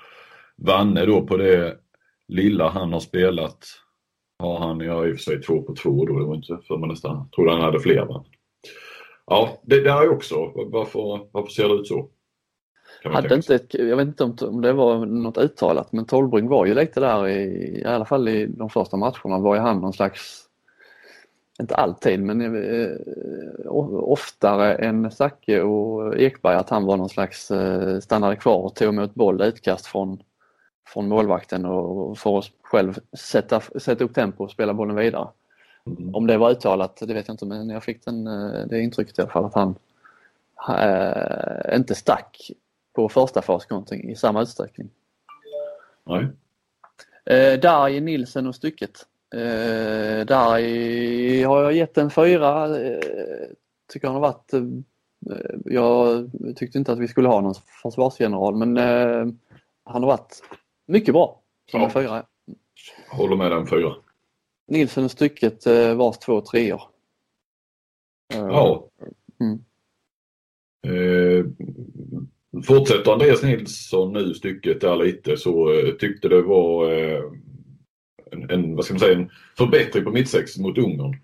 Vanne 0.56 1.06
då 1.06 1.26
på 1.26 1.36
det 1.36 1.76
lilla 2.28 2.68
han 2.68 2.92
har 2.92 3.00
spelat 3.00 3.58
har 4.38 4.58
han, 4.58 4.80
ja 4.80 5.06
i 5.06 5.12
och 5.12 5.16
för 5.16 5.22
sig 5.22 5.42
två 5.42 5.62
på 5.62 5.74
två 5.74 6.04
då, 6.04 6.18
det 6.18 6.24
var 6.24 6.34
inte 6.34 6.58
för 6.68 6.76
man 6.76 6.88
nästan 6.88 7.28
trodde 7.28 7.50
han 7.50 7.60
hade 7.60 7.80
fler. 7.80 8.06
Men... 8.06 8.24
Ja, 9.26 9.58
det 9.62 9.80
där 9.80 10.02
är 10.02 10.08
också, 10.08 10.52
varför, 10.54 11.28
varför 11.32 11.50
ser 11.50 11.68
det 11.68 11.74
ut 11.74 11.86
så? 11.86 12.08
Hade 13.04 13.34
inte 13.34 13.60
jag 13.70 13.96
vet 13.96 14.06
inte 14.06 14.24
om, 14.24 14.36
om 14.40 14.60
det 14.60 14.72
var 14.72 15.06
något 15.06 15.38
uttalat 15.38 15.92
men 15.92 16.04
Tolbring 16.06 16.48
var 16.48 16.66
ju 16.66 16.74
lite 16.74 17.00
där 17.00 17.28
i, 17.28 17.80
i 17.80 17.84
alla 17.84 18.04
fall 18.04 18.28
i 18.28 18.46
de 18.46 18.70
första 18.70 18.96
matcherna 18.96 19.38
var 19.38 19.54
ju 19.54 19.60
han 19.60 19.80
någon 19.80 19.92
slags, 19.92 20.44
inte 21.60 21.74
alltid 21.74 22.20
men 22.20 22.40
eh, 22.40 22.90
o- 23.66 24.12
oftare 24.12 24.74
än 24.74 25.10
Zacke 25.10 25.62
och 25.62 26.18
Ekberg 26.18 26.56
att 26.56 26.70
han 26.70 26.84
var 26.84 26.96
någon 26.96 27.08
slags 27.08 27.50
eh, 27.50 27.98
stannade 27.98 28.36
kvar 28.36 28.58
och 28.58 28.74
tog 28.74 28.88
emot 28.88 29.14
boll 29.14 29.42
utkast 29.42 29.86
från 29.86 30.22
från 30.86 31.08
målvakten 31.08 31.64
och 31.64 32.18
får 32.18 32.38
oss 32.38 32.52
själv 32.62 32.98
sätta, 33.18 33.60
sätta 33.60 34.04
upp 34.04 34.14
tempo 34.14 34.44
och 34.44 34.50
spela 34.50 34.74
bollen 34.74 34.96
vidare. 34.96 35.28
Mm. 35.86 36.14
Om 36.14 36.26
det 36.26 36.38
var 36.38 36.50
uttalat, 36.50 36.96
det 36.96 37.14
vet 37.14 37.28
jag 37.28 37.34
inte, 37.34 37.46
men 37.46 37.70
jag 37.70 37.84
fick 37.84 38.04
den, 38.04 38.26
eh, 38.26 38.66
det 38.66 38.80
intrycket 38.80 39.18
i 39.18 39.22
alla 39.22 39.30
fall 39.30 39.44
att 39.44 39.54
han 39.54 39.74
äh, 40.68 41.76
inte 41.76 41.94
stack 41.94 42.50
på 42.92 43.08
första 43.08 43.42
faskonting 43.42 44.10
i 44.10 44.16
samma 44.16 44.42
utsträckning. 44.42 44.90
Nej. 46.04 46.28
Eh, 47.24 47.60
Darj, 47.60 48.00
Nilsen 48.00 48.46
och 48.46 48.54
stycket. 48.54 49.06
Eh, 49.34 50.26
Darj 50.26 51.42
har 51.42 51.62
jag 51.62 51.72
gett 51.72 51.98
en 51.98 52.10
fyra. 52.10 52.78
Eh, 52.78 52.98
tycker 53.92 54.08
han 54.08 54.14
har 54.14 54.20
varit 54.20 54.52
jag 55.64 56.30
tyckte 56.56 56.78
inte 56.78 56.92
att 56.92 56.98
vi 56.98 57.08
skulle 57.08 57.28
ha 57.28 57.40
någon 57.40 57.54
försvarsgeneral 57.82 58.56
men 58.56 58.76
han 59.84 60.02
har 60.02 60.06
varit 60.06 60.42
mycket 60.86 61.14
bra 61.14 61.40
som 61.70 61.80
Ja. 61.80 61.86
en 61.86 61.92
fyra. 61.92 62.26
Håller 63.10 63.36
med 63.36 63.50
den 63.50 63.66
fyra. 63.66 63.94
Nilsen 64.68 65.04
och 65.04 65.10
stycket 65.10 65.66
eh, 65.66 65.94
vars 65.94 66.18
två 66.18 66.40
treor. 66.40 66.82
Eh, 68.34 68.38
Ja. 68.40 68.88
Mm. 69.40 69.58
Eh, 70.86 71.44
fortsätter 72.66 73.12
Andreas 73.12 73.42
Nilsson 73.42 74.12
nu 74.12 74.34
stycket 74.34 74.80
där 74.80 74.96
lite 74.96 75.36
så 75.36 75.72
eh, 75.72 75.90
tyckte 75.94 76.28
det 76.28 76.42
var 76.42 76.92
eh, 76.92 77.22
en, 78.30 78.50
en, 78.50 78.76
vad 78.76 78.84
ska 78.84 78.94
man 78.94 79.00
säga, 79.00 79.18
en 79.18 79.30
förbättring 79.58 80.04
på 80.04 80.10
mittsex 80.10 80.58
mot 80.58 80.78
Ungern. 80.78 81.16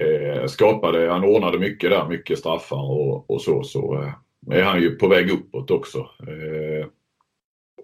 Eh, 0.00 0.46
skapade, 0.46 1.10
han 1.10 1.24
ordnade 1.24 1.58
mycket 1.58 1.90
där, 1.90 2.08
mycket 2.08 2.38
straffar 2.38 2.90
och, 2.90 3.30
och 3.30 3.42
så. 3.42 3.62
Så 3.62 4.02
eh, 4.02 4.12
är 4.58 4.62
han 4.62 4.80
ju 4.80 4.96
på 4.96 5.08
väg 5.08 5.30
uppåt 5.30 5.70
också. 5.70 5.98
Eh, 5.98 6.86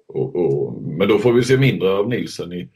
och, 0.06 0.36
och, 0.36 0.82
men 0.82 1.08
då 1.08 1.18
får 1.18 1.32
vi 1.32 1.42
se 1.42 1.56
mindre 1.56 1.90
av 1.90 2.08
Nilsen 2.08 2.52
i, 2.52 2.68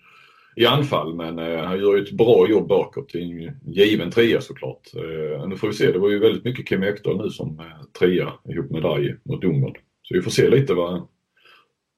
i 0.57 0.67
anfall 0.67 1.14
men 1.14 1.38
eh, 1.38 1.64
han 1.64 1.81
gör 1.81 1.97
ju 1.97 2.03
ett 2.03 2.12
bra 2.12 2.49
jobb 2.49 2.69
bakåt. 2.69 3.14
i 3.14 3.23
en 3.23 3.73
given 3.73 4.11
trea 4.11 4.41
såklart. 4.41 4.95
Eh, 4.97 5.49
nu 5.49 5.57
får 5.57 5.69
vi 5.69 5.75
se, 5.75 5.93
det 5.93 5.99
var 5.99 6.11
ju 6.11 6.19
väldigt 6.19 6.45
mycket 6.45 6.69
Kim 6.69 6.83
Ekdahl 6.83 7.23
nu 7.23 7.31
som 7.31 7.61
eh, 7.61 7.83
trea 7.99 8.33
ihop 8.49 8.71
med 8.71 8.83
Daje 8.83 9.17
mot 9.25 9.45
Ungern. 9.45 9.75
Så 10.03 10.14
vi 10.14 10.23
får 10.23 10.31
se 10.31 10.51
lite 10.51 10.75
vad 10.75 11.09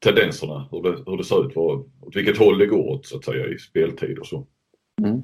tendenserna, 0.05 0.69
hur 0.71 0.83
det, 0.83 1.03
hur 1.07 1.16
det 1.16 1.25
ser 1.25 1.47
ut, 1.47 1.53
vad, 1.57 1.79
åt 2.01 2.16
vilket 2.16 2.38
håll 2.38 2.59
det 2.59 2.66
går 2.66 2.90
åt 2.90 3.07
så 3.07 3.16
att 3.16 3.25
säga 3.25 3.47
i 3.47 3.59
speltid 3.59 4.19
och 4.19 4.27
så. 4.27 4.47
Mm. 5.03 5.23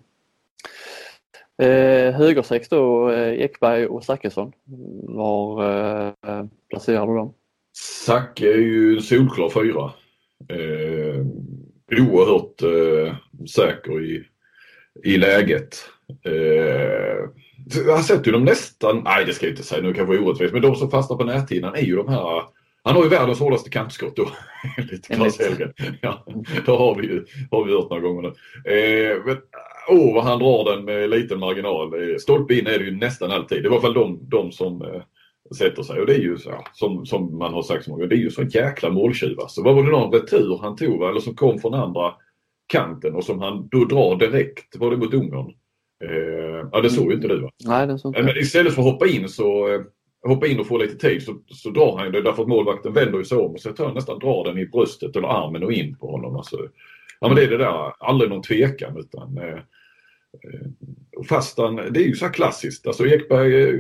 Eh, 1.59 2.15
högersex 2.15 2.69
då, 2.69 3.11
eh, 3.11 3.41
Ekberg 3.41 3.87
och 3.87 4.05
Zachrisson. 4.05 4.53
Var 5.03 5.63
eh, 6.27 6.45
placerar 6.69 7.07
du 7.07 7.17
dem? 7.17 7.35
Zacke 7.77 8.53
är 8.53 8.59
ju 8.59 8.97
en 8.97 9.03
solklar 9.03 9.51
fyra. 9.51 9.93
Eh, 10.49 11.21
oerhört 12.01 12.63
eh, 12.63 13.15
säker 13.47 14.03
i, 14.05 14.25
i 15.05 15.17
läget. 15.17 15.77
Eh, 16.25 16.33
jag 17.87 17.97
har 17.97 18.03
sett 18.03 18.27
ju 18.27 18.33
dem 18.33 18.45
nästan, 18.45 19.03
nej 19.05 19.25
det 19.25 19.33
ska 19.33 19.47
jag 19.47 19.53
inte 19.53 19.63
säga 19.63 19.83
nu 19.83 19.95
kanske 19.95 20.19
orättvist, 20.19 20.53
men 20.53 20.63
de 20.63 20.75
som 20.75 20.91
fastnar 20.91 21.17
på 21.17 21.25
näthinnan 21.25 21.75
är 21.75 21.81
ju 21.83 21.97
de 21.97 22.09
här 22.09 22.43
han 22.83 22.97
har 22.97 23.03
ju 23.03 23.09
världens 23.09 23.41
hårdaste 23.41 23.71
kampskott 23.71 24.17
då. 24.17 24.29
Enligt 24.79 25.11
Enligt- 25.11 25.41
Helgen. 25.43 25.73
Ja, 26.01 26.27
det 26.67 26.71
har 26.73 26.95
vi 26.95 27.07
ju 27.07 27.25
har 27.51 27.65
vi 27.65 27.73
hört 27.73 27.91
några 27.91 28.03
gånger 28.03 28.23
nu. 28.23 28.29
Eh, 28.73 29.17
men, 29.25 29.37
åh, 29.89 30.15
vad 30.15 30.25
han 30.25 30.39
drar 30.39 30.73
den 30.77 30.85
med 30.85 31.11
liten 31.11 31.39
marginal. 31.39 31.95
Eh, 32.11 32.17
Stolpe 32.17 32.55
in 32.55 32.67
är 32.67 32.79
det 32.79 32.85
ju 32.85 32.97
nästan 32.97 33.31
alltid. 33.31 33.63
Det 33.63 33.67
är 33.67 33.71
i 33.71 33.73
alla 33.73 33.81
fall 33.83 33.95
de, 33.95 34.19
de 34.29 34.53
som 34.53 34.83
eh, 34.83 35.03
sätter 35.55 35.83
sig. 35.83 36.01
Och 36.01 36.07
det 36.07 36.15
är 36.15 36.19
ju 36.19 36.39
så, 36.39 36.65
som, 36.73 37.07
som 37.07 37.39
man 37.39 37.55
har 37.55 37.63
sagt 37.63 37.85
så 37.85 37.91
många 37.91 38.01
gånger, 38.01 38.09
det 38.09 38.21
är 38.21 38.25
ju 38.25 38.31
så 38.31 38.43
jäkla 38.43 38.91
måltjuv. 38.91 39.41
Alltså, 39.41 39.63
vad 39.63 39.75
var 39.75 39.83
det 39.83 39.91
någon 39.91 40.13
retur 40.13 40.59
han 40.63 40.77
tog 40.77 41.01
va? 41.01 41.11
eller 41.11 41.21
som 41.21 41.35
kom 41.35 41.59
från 41.59 41.75
andra 41.75 42.15
kanten 42.67 43.15
och 43.15 43.25
som 43.25 43.41
han 43.41 43.69
då 43.69 43.85
drar 43.85 44.17
direkt. 44.17 44.77
Var 44.77 44.91
det 44.91 44.97
mot 44.97 45.15
Ungern? 45.15 45.53
Eh, 46.05 46.69
ja 46.73 46.81
det 46.81 46.91
såg 46.91 47.07
ju 47.07 47.15
inte 47.15 47.29
du 47.29 47.41
va? 47.41 47.51
Nej, 47.65 47.87
den 47.87 47.99
sånt. 47.99 48.17
Men 48.19 48.37
istället 48.37 48.75
för 48.75 48.83
att 48.83 48.93
hoppa 48.93 49.07
in 49.07 49.29
så 49.29 49.75
eh, 49.75 49.81
hoppa 50.27 50.47
in 50.47 50.61
och 50.61 50.67
få 50.67 50.79
lite 50.79 51.09
tid 51.09 51.23
så, 51.23 51.35
så 51.49 51.71
drar 51.71 51.99
han 51.99 52.13
det 52.13 52.23
därför 52.23 52.43
att 52.43 52.49
målvakten 52.49 52.93
vänder 52.93 53.23
sig 53.23 53.39
om 53.39 53.53
och 53.53 53.61
så 53.61 53.73
tar 53.73 53.85
han 53.85 53.95
nästan 53.95 54.19
drar 54.19 54.45
den 54.45 54.59
i 54.59 54.67
bröstet 54.67 55.17
eller 55.17 55.29
armen 55.29 55.63
och 55.63 55.73
in 55.73 55.97
på 55.97 56.11
honom. 56.11 56.37
Alltså, 56.37 56.57
ja 57.21 57.29
men 57.29 57.37
det 57.37 57.45
är 57.45 57.51
det 57.51 57.57
där, 57.57 57.93
aldrig 57.99 58.31
någon 58.31 58.43
tvekan 58.43 58.97
utan 58.99 59.39
eh, 59.39 59.59
fast 61.29 61.59
han, 61.59 61.77
det 61.77 62.01
är 62.01 62.07
ju 62.07 62.15
så 62.15 62.25
här 62.27 62.33
klassiskt. 62.33 62.87
Alltså 62.87 63.07
Ekberg 63.07 63.63
eh, 63.63 63.71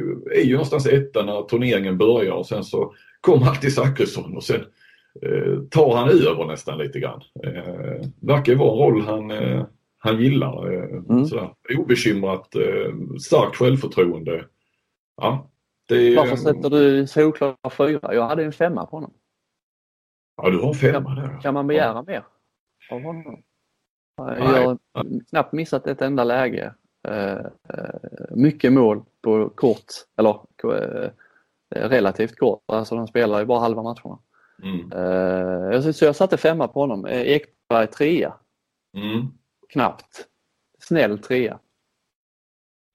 är 0.40 0.45
ju 0.45 0.53
någonstans 0.53 0.87
etta 0.87 1.25
när 1.25 1.42
turneringen 1.42 1.99
börjar 1.99 2.33
och 2.33 2.47
sen 2.47 2.64
så 2.64 2.95
kommer 3.21 3.47
alltid 3.47 3.73
Zachrisson 3.75 4.37
och 4.37 4.45
sen 4.45 4.61
eh, 5.23 5.59
tar 5.71 5.97
han 5.97 6.09
över 6.09 6.47
nästan 6.47 6.79
lite 6.79 7.01
grann. 7.01 7.23
Eh, 7.45 8.07
verkar 8.21 8.55
vara 8.55 8.73
en 8.73 8.79
roll 8.95 9.01
han, 9.03 9.31
eh, 9.31 9.66
han 9.99 10.21
gillar. 10.23 10.73
Eh, 10.73 10.83
Mm. 11.11 11.25
sådär. 11.27 11.51
Obekymrat, 11.79 12.55
eh, 12.55 12.92
starkt 13.21 13.57
självförtroende. 13.57 14.45
Ja, 15.16 15.51
det 15.88 16.16
Varför 16.16 16.37
sätter 16.37 16.71
du 16.71 17.07
solklar 17.07 17.57
fyra? 17.71 18.14
Jag 18.14 18.29
hade 18.29 18.45
en 18.45 18.53
femma 18.53 18.87
på 18.87 18.97
honom. 18.97 19.12
ja, 20.42 20.51
du 20.51 20.59
har 20.59 20.69
en 20.69 20.75
femma 20.75 21.14
där. 21.14 21.40
Kan 21.42 21.55
man 21.55 21.66
begära 21.66 22.03
mer 22.03 22.25
av 22.90 23.03
honom? 23.03 23.42
Jag 24.16 24.24
har 24.24 24.79
knappt 25.31 25.52
missat 25.52 25.87
ett 25.87 26.02
enda 26.02 26.24
läge. 26.24 26.74
Eh, 27.09 27.33
eh, 27.68 28.26
mycket 28.31 28.72
mål 28.72 29.02
på 29.22 29.48
kort, 29.48 29.85
eller 30.16 30.38
eh, 30.74 31.11
relativt 31.88 32.37
kort. 32.38 32.62
Alltså 32.66 32.96
de 32.96 33.07
spelar 33.07 33.38
ju 33.38 33.44
bara 33.44 33.61
halva 33.61 33.83
matcherna. 33.83 34.18
Mm. 34.62 35.92
Så 35.92 36.05
jag 36.05 36.16
satte 36.16 36.37
femma 36.37 36.68
på 36.68 36.81
honom. 36.81 37.07
Ekberg 37.07 37.87
trea, 37.87 38.35
Mm. 38.96 39.26
knappt. 39.68 40.26
Snäll 40.79 41.18
trea. 41.18 41.59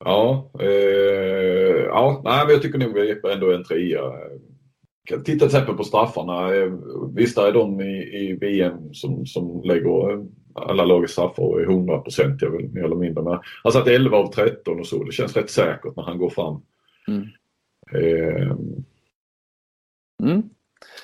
Ja, 0.05 0.51
eh, 0.60 1.86
ja 1.88 2.21
nej, 2.23 2.45
men 2.45 2.53
jag 2.53 2.62
tycker 2.62 2.79
nog 2.79 2.97
Ekberg 2.97 3.34
ändå 3.34 3.49
är 3.49 3.55
en 3.55 3.63
trea. 3.63 4.01
Titta 5.17 5.39
till 5.39 5.45
exempel 5.45 5.76
på 5.76 5.84
straffarna. 5.84 6.56
Eh, 6.56 6.74
Visst 7.13 7.38
är 7.38 7.52
de 7.52 7.82
i, 7.82 7.93
i 8.17 8.34
VM 8.41 8.93
som, 8.93 9.26
som 9.26 9.62
lägger 9.63 10.12
eh, 10.12 10.19
alla 10.54 10.86
lagets 10.86 11.13
straffar 11.13 11.43
och 11.43 11.62
är 11.62 11.65
100 11.65 11.97
procent 11.97 12.41
mer 12.74 12.84
eller 12.84 12.95
mindre. 12.95 13.24
Men 13.24 13.39
han 13.63 13.71
satt 13.71 13.88
11 13.88 14.17
av 14.17 14.32
13 14.32 14.80
och 14.80 14.88
så. 14.88 15.04
Det 15.04 15.12
känns 15.12 15.36
rätt 15.36 15.50
säkert 15.50 15.95
när 15.95 16.04
han 16.04 16.17
går 16.17 16.30
fram. 16.30 16.62
Mm. 17.08 17.28
Eh, 17.93 18.56
Mm. 20.24 20.41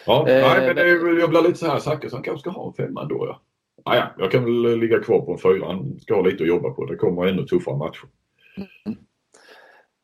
ja, 0.06 0.28
Eh, 0.30 0.42
nej, 0.42 0.68
men 0.68 0.76
det, 0.76 0.82
är- 0.82 1.20
jag 1.20 1.30
blir 1.30 1.42
lite 1.42 1.56
så 1.60 1.66
här, 1.68 1.80
Zachrisson 1.80 2.22
kanske 2.22 2.40
ska 2.40 2.50
ha 2.50 2.68
en 2.68 2.74
femma 2.74 3.06
då 3.06 3.26
ja. 3.28 3.42
Ah, 3.84 3.96
ja, 3.96 4.04
jag 4.18 4.32
kan 4.32 4.44
väl 4.44 4.80
ligga 4.80 5.00
kvar 5.00 5.20
på 5.22 5.32
en 5.32 5.38
fyra. 5.38 5.66
Han 5.68 6.00
ska 6.00 6.16
ha 6.16 6.22
lite 6.22 6.44
att 6.44 6.50
jobba 6.50 6.70
på. 6.70 6.86
Det 6.86 6.96
kommer 6.96 7.28
ännu 7.28 7.44
tuffare 7.46 7.78
matcher. 7.78 8.06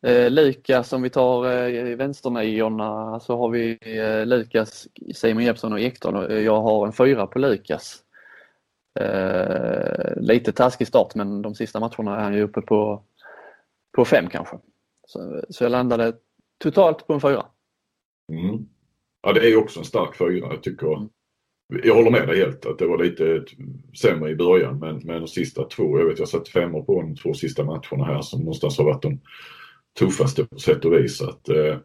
Eh, 0.04 0.32
Lukas, 0.32 0.94
om 0.94 1.02
vi 1.02 1.10
tar 1.10 1.52
eh, 1.52 1.96
vänsterniorna 1.96 3.20
så 3.20 3.38
har 3.38 3.50
vi 3.50 3.78
eh, 3.82 4.26
Lukas, 4.26 4.88
Simon 5.16 5.44
Jeppsson 5.44 5.74
och 5.74 5.80
Ekdal. 5.80 6.32
Eh, 6.32 6.40
Jag 6.40 6.62
har 6.62 6.88
en 6.88 6.94
fyra 6.94 7.28
på 7.28 7.40
Lukas. 7.40 8.00
Eh, 9.00 10.22
lite 10.22 10.52
taskig 10.52 10.88
start 10.88 11.16
men 11.16 11.42
de 11.42 11.56
sista 11.56 11.80
matcherna 11.80 12.18
är 12.18 12.24
han 12.24 12.34
ju 12.34 12.42
uppe 12.42 12.62
på, 12.62 13.04
på 13.96 14.06
fem 14.06 14.30
kanske. 14.30 14.58
Så, 15.08 15.44
så 15.50 15.64
jag 15.64 15.72
landade 15.72 16.14
totalt 16.64 17.08
på 17.08 17.14
en 17.14 17.22
fyra. 17.22 17.46
Mm. 18.32 18.66
Ja, 19.22 19.34
det 19.34 19.52
är 19.52 19.58
också 19.58 19.80
en 19.80 19.86
stark 19.86 20.16
fyra. 20.16 20.48
Jag 20.52 20.64
tycker 20.64 21.08
jag 21.84 21.96
håller 21.96 22.12
med 22.12 22.28
dig 22.28 22.38
helt 22.38 22.66
att 22.66 22.78
det 22.78 22.88
var 22.88 23.04
lite 23.04 23.46
sämre 24.02 24.32
i 24.32 24.36
början 24.36 24.80
men, 24.80 25.02
men 25.04 25.22
de 25.22 25.28
sista 25.28 25.64
två, 25.64 26.00
jag 26.00 26.06
vet 26.06 26.20
jag 26.20 26.30
satt 26.30 26.50
femmor 26.50 26.82
på 26.84 27.02
de 27.02 27.16
två 27.16 27.34
sista 27.34 27.64
matcherna 27.64 28.06
här 28.06 28.22
som 28.22 28.40
någonstans 28.40 28.78
har 28.78 28.86
varit 28.86 29.02
de 29.02 29.20
tuffaste 30.00 30.46
på 30.46 30.60
sätt 30.60 30.86
och 30.86 30.94
vis. 30.94 31.18
Så 31.18 31.30
att, 31.30 31.50
eh, 31.50 31.78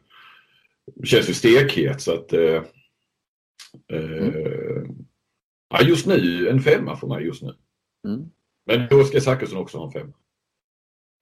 det 0.95 1.07
känns 1.07 1.29
ju 1.31 1.35
stekhet 1.35 2.01
så 2.01 2.15
att 2.15 2.33
eh, 2.33 2.63
eh, 3.93 4.83
ja, 5.71 5.83
just 5.83 6.07
nu 6.07 6.49
en 6.49 6.61
femma 6.61 6.97
för 6.97 7.07
mig 7.07 7.25
just 7.25 7.43
nu. 7.43 7.55
Mm. 8.09 8.31
Men 8.67 8.87
då 8.91 9.05
ska 9.05 9.21
Zachrisson 9.21 9.59
också 9.59 9.79
ha 9.79 9.87
en 9.87 9.93
femma. 9.93 10.13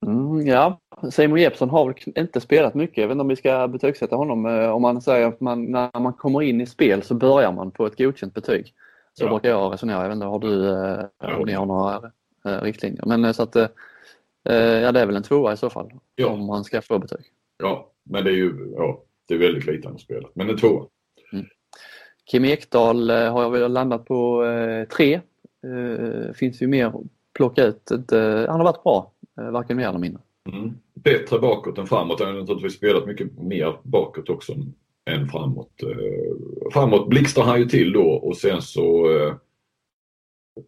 Mm, 0.07 0.47
ja, 0.47 0.81
Simon 1.11 1.39
Jeppsson 1.41 1.71
har 1.71 1.87
väl 1.87 1.95
inte 2.17 2.41
spelat 2.41 2.75
mycket. 2.75 2.97
Jag 2.99 3.09
vet 3.09 3.13
inte 3.13 3.21
om 3.23 3.29
vi 3.29 3.37
ska 3.37 3.69
betygsätta 3.69 4.17
honom. 4.17 4.47
Eh, 4.47 4.71
Om 4.71 4.83
man 4.83 5.03
säger 5.03 5.27
att 5.27 5.41
man, 5.41 5.65
när 5.65 6.01
man 6.01 6.13
kommer 6.13 6.43
in 6.43 6.61
i 6.61 6.67
spel 6.67 7.03
så 7.03 7.15
börjar 7.15 7.53
man 7.53 7.71
på 7.71 7.87
ett 7.87 7.99
godkänt 7.99 8.35
betyg. 8.35 8.75
Så 9.13 9.25
Ja. 9.25 9.29
brukar 9.29 9.49
jag 9.49 9.73
resonera. 9.73 9.99
Jag 10.03 10.09
vet 10.09 10.15
inte, 10.15 10.27
har 10.27 10.39
du, 10.39 10.69
eh, 10.71 11.39
om 11.41 11.47
ni 11.47 11.53
har 11.53 11.67
några 11.67 12.13
riktlinjer? 12.43 13.07
Men 13.07 13.35
så 13.35 13.43
att, 13.43 13.57
ja 14.55 14.93
det 14.93 15.01
är 15.01 15.07
väl 15.07 15.17
en 15.17 15.23
tvåa 15.23 15.53
i 15.53 15.57
så 15.57 15.71
fall. 15.71 15.91
Ja. 16.15 16.29
Om 16.29 16.47
man 16.47 16.65
ska 16.65 16.83
få 16.83 16.99
betyg. 16.99 17.25
Ja, 17.59 17.93
men 18.05 18.25
det 18.25 18.31
är 18.31 18.35
ju 18.35 18.73
ja, 18.77 19.03
det 19.29 19.35
är 19.35 19.39
väldigt 19.39 19.67
lite 19.67 19.89
han 19.89 19.95
har 19.95 19.99
spelat. 19.99 20.31
Men 20.35 20.51
en 20.51 20.57
tvåa. 20.57 20.87
Kim 22.31 22.45
Ekdahl 22.45 23.11
eh, 23.11 23.33
har 23.33 23.43
jag 23.43 23.51
väl 23.51 23.73
landat 23.73 24.05
på 24.05 24.45
eh, 24.45 24.89
tre. 24.89 25.15
Eh, 25.15 26.33
finns 26.35 26.63
ju 26.63 26.67
mer 26.67 26.87
att 26.87 26.95
plocka 27.35 27.65
ut. 27.65 27.91
Han 28.49 28.61
har 28.61 28.65
varit 28.65 28.83
bra, 28.83 29.13
eh, 29.41 29.51
varken 29.51 29.77
mer 29.77 29.89
eller 29.89 29.99
mindre. 29.99 30.23
Mm. 30.53 30.75
Bättre 30.95 31.39
bakåt 31.39 31.79
än 31.79 31.87
framåt. 31.87 32.21
Han 32.21 32.29
har 32.29 32.41
naturligtvis 32.41 32.77
spelat 32.77 33.07
mycket 33.07 33.39
mer 33.39 33.77
bakåt 33.83 34.31
också 34.31 34.53
än 35.11 35.29
framåt. 35.29 35.83
Eh, 35.83 36.71
framåt 36.73 37.09
blixtrar 37.09 37.45
han 37.45 37.59
ju 37.59 37.65
till 37.65 37.93
då 37.93 38.11
och 38.11 38.37
sen 38.37 38.63
så 38.63 39.17
eh, 39.17 39.35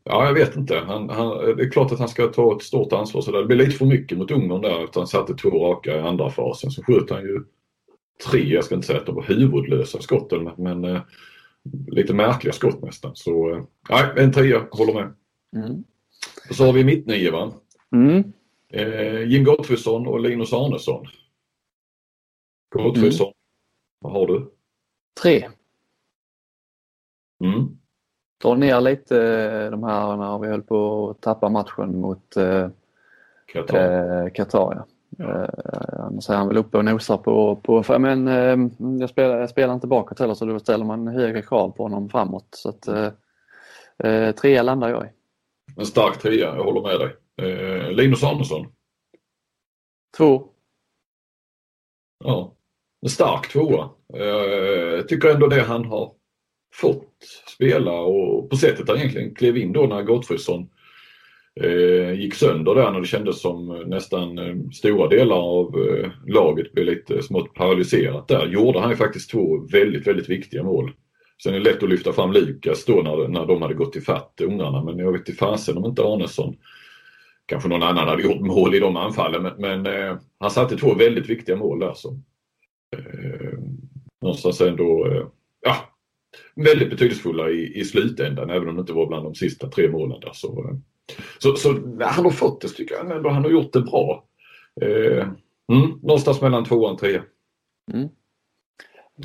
Ja, 0.05 0.27
jag 0.27 0.35
vet 0.35 0.57
inte. 0.57 0.79
Han, 0.79 1.11
han, 1.11 1.57
det 1.57 1.63
är 1.63 1.71
klart 1.71 1.93
att 1.93 1.99
han 1.99 2.09
ska 2.09 2.27
ta 2.27 2.57
ett 2.57 2.63
stort 2.63 2.93
ansvar. 2.93 3.21
Så 3.21 3.33
det 3.33 3.45
blir 3.45 3.57
lite 3.57 3.71
för 3.71 3.87
mycket 3.87 4.19
mot 4.19 4.31
Ungern 4.31 4.61
där. 4.61 4.85
Att 4.85 4.95
han 4.95 5.07
satte 5.07 5.35
två 5.35 5.51
raka 5.51 5.97
i 5.97 6.01
andra 6.01 6.31
fasen. 6.31 6.71
Så 6.71 6.83
sköt 6.83 7.11
han 7.11 7.23
ju 7.23 7.45
tre, 8.31 8.41
jag 8.41 8.65
ska 8.65 8.75
inte 8.75 8.87
säga 8.87 8.99
att 9.01 9.07
de 9.07 9.15
var 9.15 9.23
huvudlösa 9.23 10.01
skotten, 10.01 10.51
men, 10.57 10.85
eh, 10.85 11.01
lite 11.87 12.15
märkliga 12.15 12.53
skott 12.53 12.83
nästan. 12.83 13.17
Så 13.17 13.51
eh, 13.51 13.65
nej, 13.91 14.13
en 14.17 14.33
trea, 14.33 14.67
håller 14.71 14.95
med. 14.95 15.15
Mm. 15.57 15.85
Och 16.51 16.57
så 16.57 16.65
har 16.65 16.73
vi 16.73 16.85
mittnio 16.85 17.33
va? 17.33 17.53
Mm. 17.93 18.33
Eh, 18.73 19.23
Jim 19.23 19.45
Gottfridsson 19.45 20.07
och 20.07 20.21
Linus 20.21 20.53
Arnesson. 20.53 21.07
Gottfridsson, 22.75 23.33
vad 24.01 24.13
har 24.13 24.27
du? 24.27 24.51
Tre. 25.23 25.49
Mm. 27.45 27.78
Dra 28.43 28.55
ner 28.55 28.81
lite 28.81 29.17
eh, 29.23 29.71
de 29.71 29.85
här 29.85 30.17
när 30.17 30.39
vi 30.39 30.49
höll 30.49 30.63
på 30.63 31.11
att 31.11 31.21
tappa 31.21 31.49
matchen 31.49 32.01
mot 32.01 32.37
eh, 32.37 32.69
Qatar. 33.53 34.25
eh, 34.25 34.31
Qatar. 34.33 34.75
Ja. 34.75 34.85
Eh, 35.25 36.01
annars 36.05 36.31
är 36.31 36.35
han 36.35 36.49
väl 36.49 36.57
uppe 36.57 36.79
och 36.79 36.85
nosar 36.85 37.17
på, 37.17 37.57
på 37.57 37.99
men 37.99 38.29
eh, 38.29 38.57
jag, 39.01 39.11
spelar, 39.11 39.39
jag 39.41 39.51
spelar 39.51 39.75
inte 39.75 39.87
bakåt 39.87 40.19
heller 40.21 40.35
så 40.35 40.45
då 40.45 40.59
ställer 40.59 40.85
man 40.85 41.09
högre 41.09 41.43
krav 41.43 41.71
på 41.71 41.83
honom 41.83 42.09
framåt. 42.09 42.47
Så 42.51 42.69
att, 42.69 42.89
eh, 42.89 43.09
eh, 43.99 44.35
trea 44.35 44.63
landar 44.63 44.89
jag 44.89 45.05
i. 45.05 45.09
En 45.77 45.87
stark 45.87 46.19
trea, 46.19 46.57
jag 46.57 46.65
håller 46.65 46.83
med 46.83 47.01
dig. 47.01 47.17
Eh, 47.51 47.91
Linus 47.93 48.25
Arnesson. 48.25 48.67
Två. 50.17 50.49
Ja, 52.25 52.53
en 53.03 53.09
stark 53.09 53.49
tvåa. 53.53 53.89
Eh, 54.15 54.23
Jag 54.97 55.09
tycker 55.09 55.29
ändå 55.35 55.47
det 55.47 55.63
han 55.63 55.85
har 55.85 56.13
fått 56.75 57.15
spela 57.57 57.93
och 57.93 58.51
på 58.51 58.57
sättet 58.57 58.89
han 58.89 58.97
egentligen 58.97 59.35
klev 59.35 59.57
in 59.57 59.73
då 59.73 59.87
när 59.87 60.03
Gottfridsson 60.03 60.69
eh, 61.61 62.13
gick 62.13 62.35
sönder 62.35 62.75
där 62.75 62.93
när 62.93 63.01
det 63.01 63.07
kändes 63.07 63.41
som 63.41 63.85
nästan 63.87 64.39
eh, 64.39 64.55
stora 64.73 65.09
delar 65.09 65.37
av 65.37 65.67
eh, 65.67 66.11
laget 66.27 66.73
blev 66.73 66.87
lite 66.87 67.23
smått 67.23 67.55
paralyserat 67.55 68.29
där. 68.29 68.47
Gjorde 68.47 68.81
han 68.81 68.91
ju 68.91 68.97
faktiskt 68.97 69.31
två 69.31 69.59
väldigt, 69.73 70.07
väldigt 70.07 70.29
viktiga 70.29 70.63
mål. 70.63 70.93
Sen 71.43 71.55
är 71.55 71.59
det 71.59 71.65
lätt 71.65 71.83
att 71.83 71.89
lyfta 71.89 72.13
fram 72.13 72.33
Lukas 72.33 72.85
då 72.85 73.03
när, 73.03 73.29
när 73.29 73.47
de 73.47 73.63
hade 73.63 73.75
gått 73.75 73.97
i 73.97 74.01
fatt 74.01 74.41
ungarna 74.43 74.85
men 74.85 74.99
jag 74.99 75.13
vet 75.13 75.29
inte 75.29 75.39
fasen 75.39 75.77
om 75.77 75.85
inte 75.85 76.03
Arnesson 76.03 76.57
Kanske 77.49 77.69
någon 77.69 77.83
annan 77.83 78.09
hade 78.09 78.23
gjort 78.23 78.41
mål 78.41 78.75
i 78.75 78.79
de 78.79 78.97
anfallen 78.97 79.43
men, 79.43 79.55
men 79.59 79.87
eh, 79.87 80.17
han 80.39 80.51
satte 80.51 80.77
två 80.77 80.95
väldigt 80.95 81.31
viktiga 81.31 81.57
mål 81.57 81.81
där. 81.81 81.95
som 81.95 82.25
eh, 82.97 83.59
någonstans 84.23 84.61
ändå 84.61 85.07
eh, 85.07 85.27
ja, 85.61 85.77
väldigt 86.55 86.91
betydelsefulla 86.91 87.51
i, 87.51 87.81
i 87.81 87.85
slutändan 87.85 88.51
även 88.51 88.69
om 88.69 88.75
det 88.75 88.81
inte 88.81 88.93
var 88.93 89.07
bland 89.07 89.25
de 89.25 89.35
sista 89.35 89.69
tre 89.69 89.89
målen 89.89 90.21
där. 90.21 90.33
Så, 90.33 90.49
eh, 90.49 90.77
så, 91.39 91.57
så 91.57 91.69
han 92.01 92.25
har 92.25 92.31
fått 92.31 92.61
det 92.61 92.69
tycker 92.69 92.95
jag 92.95 93.17
ändå. 93.17 93.29
Han 93.29 93.45
har 93.45 93.51
gjort 93.51 93.73
det 93.73 93.81
bra. 93.81 94.25
Eh, 94.81 95.29
mm, 95.73 95.99
någonstans 96.03 96.41
mellan 96.41 96.65
tvåan 96.65 96.93
och 96.93 96.99
trean. 96.99 97.25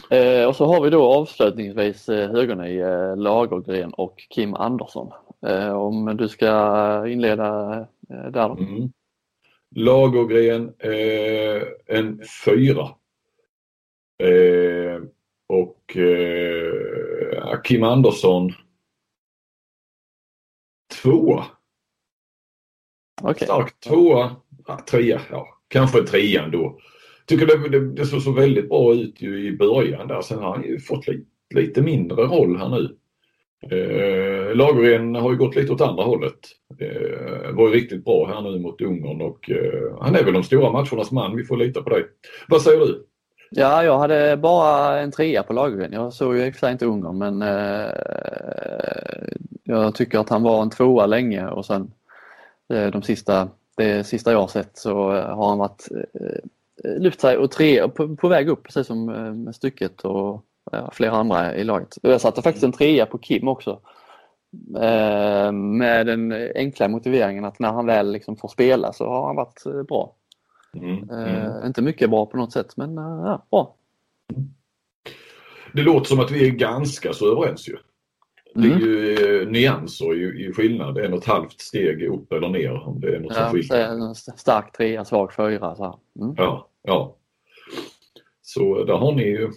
Eh, 0.10 0.48
och 0.48 0.56
så 0.56 0.66
har 0.66 0.82
vi 0.82 0.90
då 0.90 1.04
avslutningsvis 1.04 2.10
eh, 2.10 2.68
i 2.68 2.80
eh, 2.80 3.18
Lagergren 3.18 3.94
och 3.94 4.16
Kim 4.30 4.54
Andersson. 4.54 5.12
Eh, 5.46 5.74
om 5.74 6.18
du 6.18 6.28
ska 6.28 7.08
inleda 7.08 7.80
eh, 8.10 8.32
där 8.32 8.50
då. 8.50 8.58
Mm. 8.58 8.92
Lagergren 9.76 10.74
eh, 10.80 11.62
en 11.98 12.22
fyra. 12.46 12.90
Eh, 14.24 15.02
och 15.48 15.98
Kim 17.64 17.84
Andersson 17.84 18.54
tvåa. 21.02 21.46
Okej. 23.22 23.48
Stark 23.48 23.80
tvåa. 23.80 24.36
Ja, 24.68 24.80
trea, 24.90 25.22
ja. 25.32 25.48
Kanske 25.68 26.04
trea 26.04 26.44
ändå. 26.44 26.80
Tycker 27.26 27.46
det, 27.46 27.70
det, 27.70 27.94
det 27.94 28.06
såg 28.06 28.22
så 28.22 28.32
väldigt 28.32 28.70
bra 28.70 28.94
ut 28.94 29.22
ju 29.22 29.48
i 29.48 29.58
början 29.58 30.08
där. 30.08 30.22
Sen 30.22 30.40
har 30.40 30.56
han 30.56 30.64
ju 30.64 30.80
fått 30.80 31.08
li, 31.08 31.26
lite 31.56 31.82
mindre 31.82 32.24
roll 32.24 32.58
här 32.58 32.70
nu. 32.70 32.98
Eh, 33.72 34.56
Lagergren 34.56 35.16
har 35.16 35.32
ju 35.32 35.38
gått 35.38 35.56
lite 35.56 35.74
åt 35.74 35.82
andra 35.82 36.04
hållet. 36.04 36.40
Eh, 36.80 37.52
var 37.56 37.68
ju 37.68 37.74
riktigt 37.74 38.06
bra 38.06 38.28
här 38.28 38.42
nu 38.42 38.60
mot 38.60 38.82
Ungern 38.82 39.22
och 39.22 39.50
eh, 39.50 39.98
han 40.02 40.16
är 40.16 40.24
väl 40.24 40.34
de 40.34 40.44
stora 40.44 40.72
matchernas 40.72 41.12
man. 41.12 41.36
Vi 41.36 41.44
får 41.44 41.58
lita 41.58 41.84
på 41.84 41.90
dig. 41.90 42.06
Vad 42.48 42.62
säger 42.62 42.80
du? 42.80 43.06
Ja, 43.56 43.84
jag 43.84 44.00
hade 44.00 44.38
bara 44.38 45.00
en 45.00 45.12
trea 45.12 45.44
på 45.44 45.54
Lagergren. 45.54 45.94
Jag 45.94 46.14
såg 46.14 46.36
ju 46.36 46.46
i 46.46 46.50
och 46.50 46.54
för 46.54 46.60
sig 46.60 46.72
inte 46.72 46.86
Ungern 46.86 47.18
men 47.18 47.42
eh, 47.42 47.92
jag 49.64 49.96
tycker 49.96 50.20
att 50.20 50.30
han 50.30 50.44
var 50.44 50.62
en 50.62 50.70
tvåa 50.70 51.06
länge 51.06 51.48
och 51.48 51.66
sen 51.66 51.92
eh, 52.74 52.88
de 52.88 53.02
sista, 53.02 53.50
det 53.78 54.04
sista 54.04 54.32
jag 54.32 54.40
har 54.40 54.48
sett 54.48 54.78
så 54.78 55.16
eh, 55.16 55.36
har 55.36 55.50
han 55.50 55.58
varit 55.58 55.88
eh, 56.14 57.00
lyft 57.00 57.22
sig 57.22 57.38
och 57.38 57.52
tre, 57.52 57.88
på, 57.90 58.16
på 58.16 58.28
väg 58.28 58.50
upp 58.50 58.64
precis 58.64 58.88
som 58.88 59.10
eh, 59.10 59.34
med 59.34 59.56
stycket 59.56 60.02
och 60.02 60.44
ja, 60.72 60.92
flera 60.94 61.12
andra 61.12 61.56
i 61.56 61.64
laget. 61.64 61.98
Jag 62.02 62.22
satte 62.22 62.42
faktiskt 62.42 62.64
en 62.64 62.72
trea 62.72 63.06
på 63.06 63.18
Kim 63.18 63.48
också. 63.48 63.80
Eh, 64.82 65.52
med 65.52 66.06
den 66.06 66.52
enkla 66.56 66.88
motiveringen 66.88 67.46
att 67.46 67.60
när 67.60 67.72
han 67.72 67.86
väl 67.86 68.12
liksom 68.12 68.36
får 68.36 68.48
spela 68.48 68.94
så 68.94 69.10
har 69.10 69.28
han 69.28 69.36
varit 69.36 69.66
eh, 69.66 69.84
bra. 69.84 70.16
Mm, 70.78 71.10
Eh, 71.10 71.46
mm. 71.56 71.66
Inte 71.68 71.82
mycket 71.82 72.10
bra 72.10 72.26
på 72.26 72.38
något 72.38 72.52
sätt 72.52 72.78
men 72.78 72.98
eh, 72.98 73.04
ja, 73.04 73.46
bra. 73.52 73.76
Det 75.74 75.82
låter 75.82 76.06
som 76.06 76.20
att 76.20 76.32
vi 76.32 76.48
är 76.48 76.52
ganska 76.52 77.14
så 77.14 77.32
överens 77.32 77.70
ju. 77.70 77.76
Det 78.56 78.68
är 78.68 78.72
Mm. 78.72 78.80
ju 78.80 79.14
eh, 79.42 79.48
nyanser 79.48 80.16
i, 80.16 80.46
i 80.46 80.54
skillnad. 80.54 80.98
En 80.98 81.14
och 81.14 81.20
ett 81.20 81.26
halvt 81.26 81.60
steg 81.62 82.04
upp 82.04 82.32
eller 82.34 82.50
ner 82.50 82.88
om 82.88 83.00
det 83.00 83.16
är 83.16 83.20
något 83.20 83.34
som 83.34 83.44
Ja, 83.44 83.50
skiljer. 83.52 83.90
en 83.90 84.12
st- 84.12 84.38
stark 84.38 84.72
trea, 84.78 85.06
svag 85.06 85.34
fyra. 85.34 85.76
Så 85.76 85.84
här. 85.84 85.96
Mm. 86.22 86.36
Ja, 86.38 86.68
ja. 86.84 87.16
Så 88.42 88.84
där 88.84 88.94
har 88.94 89.12
ni 89.12 89.24
ju 89.24 89.50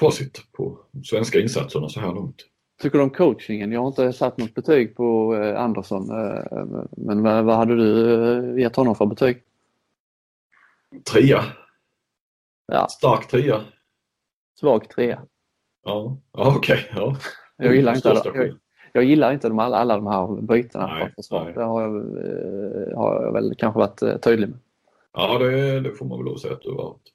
facit 0.00 0.52
på 0.52 0.78
svenska 1.04 1.40
insatserna 1.40 1.88
så 1.88 2.00
här 2.00 2.12
långt. 2.12 2.36
Tycker 2.82 2.98
du 2.98 3.04
om 3.04 3.10
coachingen? 3.10 3.72
Jag 3.72 3.80
har 3.80 3.86
inte 3.88 4.12
satt 4.12 4.38
något 4.38 4.54
betyg 4.54 4.96
på 4.96 5.34
eh, 5.36 5.60
Andersson 5.62 6.10
eh, 6.10 6.64
men 6.96 7.22
vad, 7.22 7.56
hade 7.56 7.76
du 7.76 8.12
eh, 8.54 8.58
gett 8.62 8.76
honom 8.76 8.94
för 8.94 9.06
betyg? 9.06 9.42
Trea. 11.12 11.44
Ja, 12.66 12.86
Stark 12.88 13.28
trea. 13.28 13.60
svag 14.60 14.88
trea. 14.90 15.22
Ja, 15.84 16.16
ja 16.32 16.56
okej. 16.56 16.90
Ja. 16.94 17.16
Jag 17.56 17.74
gillar 17.76 17.94
inte, 17.94 18.00
Största 18.16 18.32
jag, 18.92 19.04
gillar 19.04 19.32
inte 19.32 19.48
de, 19.48 19.58
alla, 19.58 19.76
alla 19.76 19.96
de 19.96 20.06
här 20.06 20.40
bytena 20.42 20.86
Nej, 20.86 21.12
nej. 21.30 21.52
Det 21.54 21.62
har 21.64 21.82
jag, 21.82 21.96
eh, 21.96 22.96
har 22.98 23.22
jag 23.24 23.32
väl 23.32 23.54
kanske 23.58 23.78
varit 23.78 24.02
eh, 24.02 24.16
tydlig 24.18 24.48
med. 24.48 24.58
Ja, 25.12 25.38
det, 25.38 25.80
det 25.80 25.92
får 25.92 26.06
man 26.06 26.18
väl 26.18 26.24
lov 26.24 26.34
att 26.34 26.40
säga 26.40 26.54
att 26.54 26.62
du 26.62 26.68
har 26.70 26.76
varit. 26.76 27.12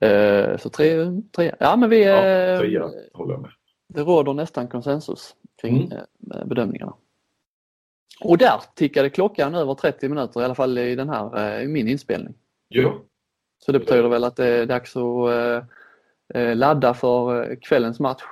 Eh, 0.00 0.56
Så 0.58 0.68
tre, 0.68 1.06
tre. 1.36 1.54
Ja 1.60 1.76
men 1.76 1.90
vi, 1.90 2.04
Ja, 2.04 2.20
trea 2.60 2.90
håller 3.14 3.32
jag 3.34 3.42
med. 3.42 3.50
det 3.88 4.00
råder 4.02 4.32
nästan 4.34 4.68
konsensus 4.68 5.34
kring 5.62 5.92
Mm. 5.92 6.48
bedömningarna. 6.48 6.94
Och 8.20 8.38
där 8.38 8.62
tickade 8.74 9.10
klockan 9.10 9.54
över 9.54 9.74
30 9.74 10.08
minuter 10.08 10.40
i 10.40 10.44
alla 10.44 10.54
fall 10.54 10.78
i 10.78 10.94
den 10.94 11.08
här, 11.08 11.56
eh, 11.58 11.64
i 11.64 11.68
min 11.68 11.88
inspelning. 11.88 12.34
Ja, 12.68 13.02
Så 13.58 13.72
det 13.72 13.78
betyder 13.78 14.08
väl 14.08 14.24
att 14.24 14.36
det 14.36 14.46
är 14.46 14.66
dags 14.66 14.96
att 14.96 15.30
eh, 15.30 15.62
eh, 16.42 16.56
ladda 16.56 16.94
för 16.94 17.56
kvällens 17.62 18.00
match. 18.00 18.22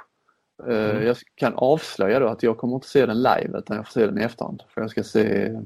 Mm. 0.67 1.07
Jag 1.07 1.17
kan 1.35 1.55
avslöja 1.55 2.19
då 2.19 2.27
att 2.27 2.43
jag 2.43 2.59
kommer 2.59 2.75
inte 2.75 2.89
se 2.89 3.07
den 3.07 3.17
live 3.17 3.59
utan 3.59 3.77
jag 3.77 3.87
får 3.87 3.93
se 3.93 4.07
den 4.07 4.19
i 4.19 4.23
efterhand. 4.23 4.63
För 4.69 4.81
jag 4.81 4.91
ska 4.91 5.03
se 5.03 5.57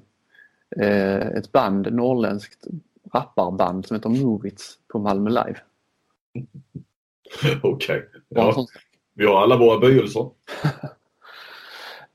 ett 1.37 1.53
band, 1.53 1.93
norrländskt 1.93 2.67
rapparband 3.15 3.87
som 3.87 3.97
heter 3.97 4.09
Movits 4.09 4.79
på 4.89 4.99
Malmö 4.99 5.31
Live. 5.31 5.61
okej. 7.63 8.09
En 8.15 8.23
Ja, 8.29 8.67
vi 9.15 9.27
har 9.27 9.43
alla 9.43 9.57
våra 9.57 9.79
böjelser. 9.79 10.31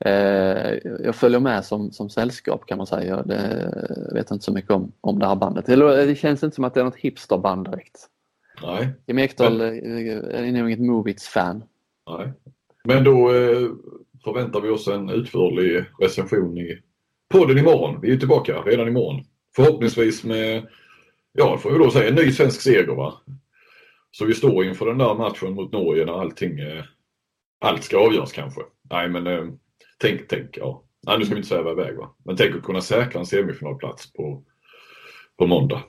Eh, 0.04 0.78
jag 1.04 1.14
följer 1.14 1.40
med 1.40 1.64
som, 1.64 1.92
som 1.92 2.10
sällskap 2.10 2.66
kan 2.66 2.78
man 2.78 2.86
säga. 2.86 3.24
Jag 3.28 4.14
vet 4.14 4.30
inte 4.30 4.44
så 4.44 4.52
mycket 4.52 4.70
om, 4.70 4.92
om 5.00 5.18
det 5.18 5.26
här 5.26 5.36
bandet. 5.36 5.68
Eller, 5.68 6.06
det 6.06 6.14
känns 6.14 6.42
inte 6.42 6.54
som 6.54 6.64
att 6.64 6.74
det 6.74 6.80
är 6.80 6.84
något 6.84 6.96
hipsterband 6.96 7.70
direkt. 7.70 8.08
Nej, 8.62 8.88
Jim 9.06 9.18
Ekdahl 9.18 9.60
eh, 9.60 9.66
är 9.68 10.52
nog 10.52 10.68
inget 10.68 10.80
Movits-fan. 10.80 11.64
nej. 12.10 12.32
Men 12.84 13.04
då 13.04 13.34
eh, 13.34 13.68
förväntar 14.24 14.60
vi 14.60 14.68
oss 14.68 14.88
en 14.88 15.10
utförlig 15.10 15.84
recension 16.00 16.58
i 16.58 16.78
podden 17.28 17.58
imorgon. 17.58 18.00
Vi 18.00 18.12
är 18.12 18.16
tillbaka 18.16 18.60
redan 18.60 18.88
imorgon. 18.88 19.24
Förhoppningsvis 19.56 20.24
med, 20.24 20.66
ja 21.32 21.58
får 21.58 21.70
vi 21.70 21.78
då 21.78 21.90
säga, 21.90 22.08
en 22.08 22.14
ny 22.14 22.32
svensk 22.32 22.60
seger 22.60 22.94
va. 22.94 23.14
Så 24.10 24.24
vi 24.24 24.34
står 24.34 24.64
inför 24.64 24.86
den 24.86 24.98
där 24.98 25.14
matchen 25.14 25.54
mot 25.54 25.72
Norge 25.72 26.04
när 26.04 26.20
allting, 26.20 26.58
eh, 26.58 26.84
allt 27.60 27.84
ska 27.84 27.98
avgöras 27.98 28.32
kanske. 28.32 28.60
Nej 28.90 29.08
men 29.08 29.26
eh, 29.26 29.44
tänk, 30.02 30.28
tänk, 30.28 30.56
ja. 30.56 30.82
Nej 31.06 31.18
nu 31.18 31.24
ska 31.24 31.34
vi 31.34 31.38
inte 31.38 31.48
sväva 31.48 31.70
iväg 31.70 31.96
va. 31.96 32.14
Men 32.24 32.36
tänk 32.36 32.56
att 32.56 32.62
kunna 32.62 32.80
säkra 32.80 33.20
en 33.20 33.26
semifinalplats 33.26 34.12
på, 34.12 34.42
på 35.38 35.46
måndag. 35.46 35.82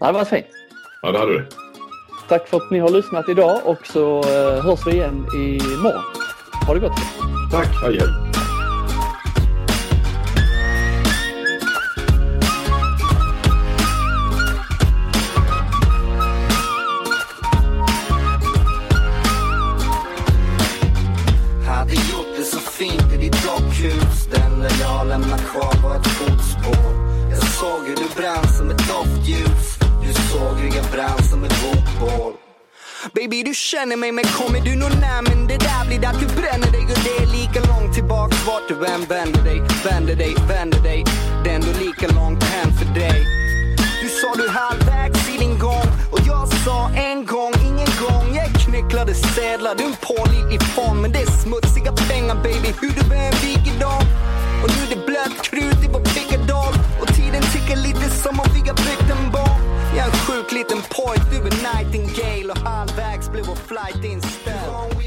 Det 0.00 0.06
hade 0.06 0.18
varit 0.18 0.28
fint. 0.28 0.46
Ja 1.02 1.12
det 1.12 1.18
hade 1.18 1.38
det. 1.38 1.48
Tack 2.28 2.48
för 2.48 2.56
att 2.56 2.70
ni 2.70 2.78
har 2.78 2.88
lyssnat 2.88 3.28
idag 3.28 3.60
och 3.64 3.86
så 3.86 4.18
eh, 4.18 4.64
hörs 4.64 4.86
vi 4.86 4.90
igen 4.90 5.26
imorgon. 5.34 6.02
Ha 6.66 6.74
det 6.74 6.80
gott! 6.80 6.98
Tack, 7.52 7.82
hej 7.82 7.98
hej. 7.98 8.27
Känner 33.78 33.96
mig 33.96 34.12
men 34.12 34.24
kommer 34.24 34.60
du 34.60 34.76
nog 34.76 34.90
när 35.00 35.22
men 35.22 35.46
det 35.46 35.58
där 35.58 35.86
blir 35.86 36.08
att 36.08 36.20
du 36.20 36.26
bränner 36.26 36.70
dig 36.76 36.82
och 36.92 37.00
det 37.06 37.16
är 37.22 37.26
lika 37.38 37.60
långt 37.70 37.94
tillbaks 37.94 38.46
vart 38.46 38.68
du 38.68 38.74
än 38.74 39.04
vänder 39.04 39.42
dig, 39.42 39.62
vänder 39.84 40.16
dig, 40.16 40.34
vänder 40.48 40.80
dig. 40.82 41.04
Det 41.44 41.50
är 41.50 41.54
ändå 41.54 41.72
lika 41.84 42.06
långt 42.18 42.44
hem 42.44 42.70
för 42.78 42.94
dig. 43.00 43.18
Du 44.02 44.08
sa 44.08 44.34
du 44.42 44.48
halvvägs 44.48 45.28
i 45.34 45.38
din 45.38 45.58
gång 45.58 45.88
och 46.12 46.20
jag 46.26 46.48
sa 46.64 46.90
en 46.90 47.26
gång, 47.26 47.52
ingen 47.68 47.92
gång. 48.04 48.26
Jag 48.36 48.46
knycklade 48.46 48.78
knäcklade 48.80 49.14
sedlar, 49.14 49.74
du 49.74 49.84
är 49.84 49.88
en 49.88 49.96
pålitlig 50.10 50.62
form 50.62 51.02
men 51.02 51.12
det 51.12 51.18
är 51.18 51.30
smutsiga 51.44 51.92
pengar 51.92 52.36
baby. 52.42 52.70
Hur 52.80 52.92
du 52.98 53.07
liten 60.52 60.78
pojk, 60.96 61.22
du 61.30 61.36
är 61.36 61.42
nightingale 61.68 62.52
och 62.52 62.58
halvvägs 62.58 63.30
blev 63.32 63.46
vår 63.46 63.56
flight 63.56 64.04
inställd. 64.04 64.97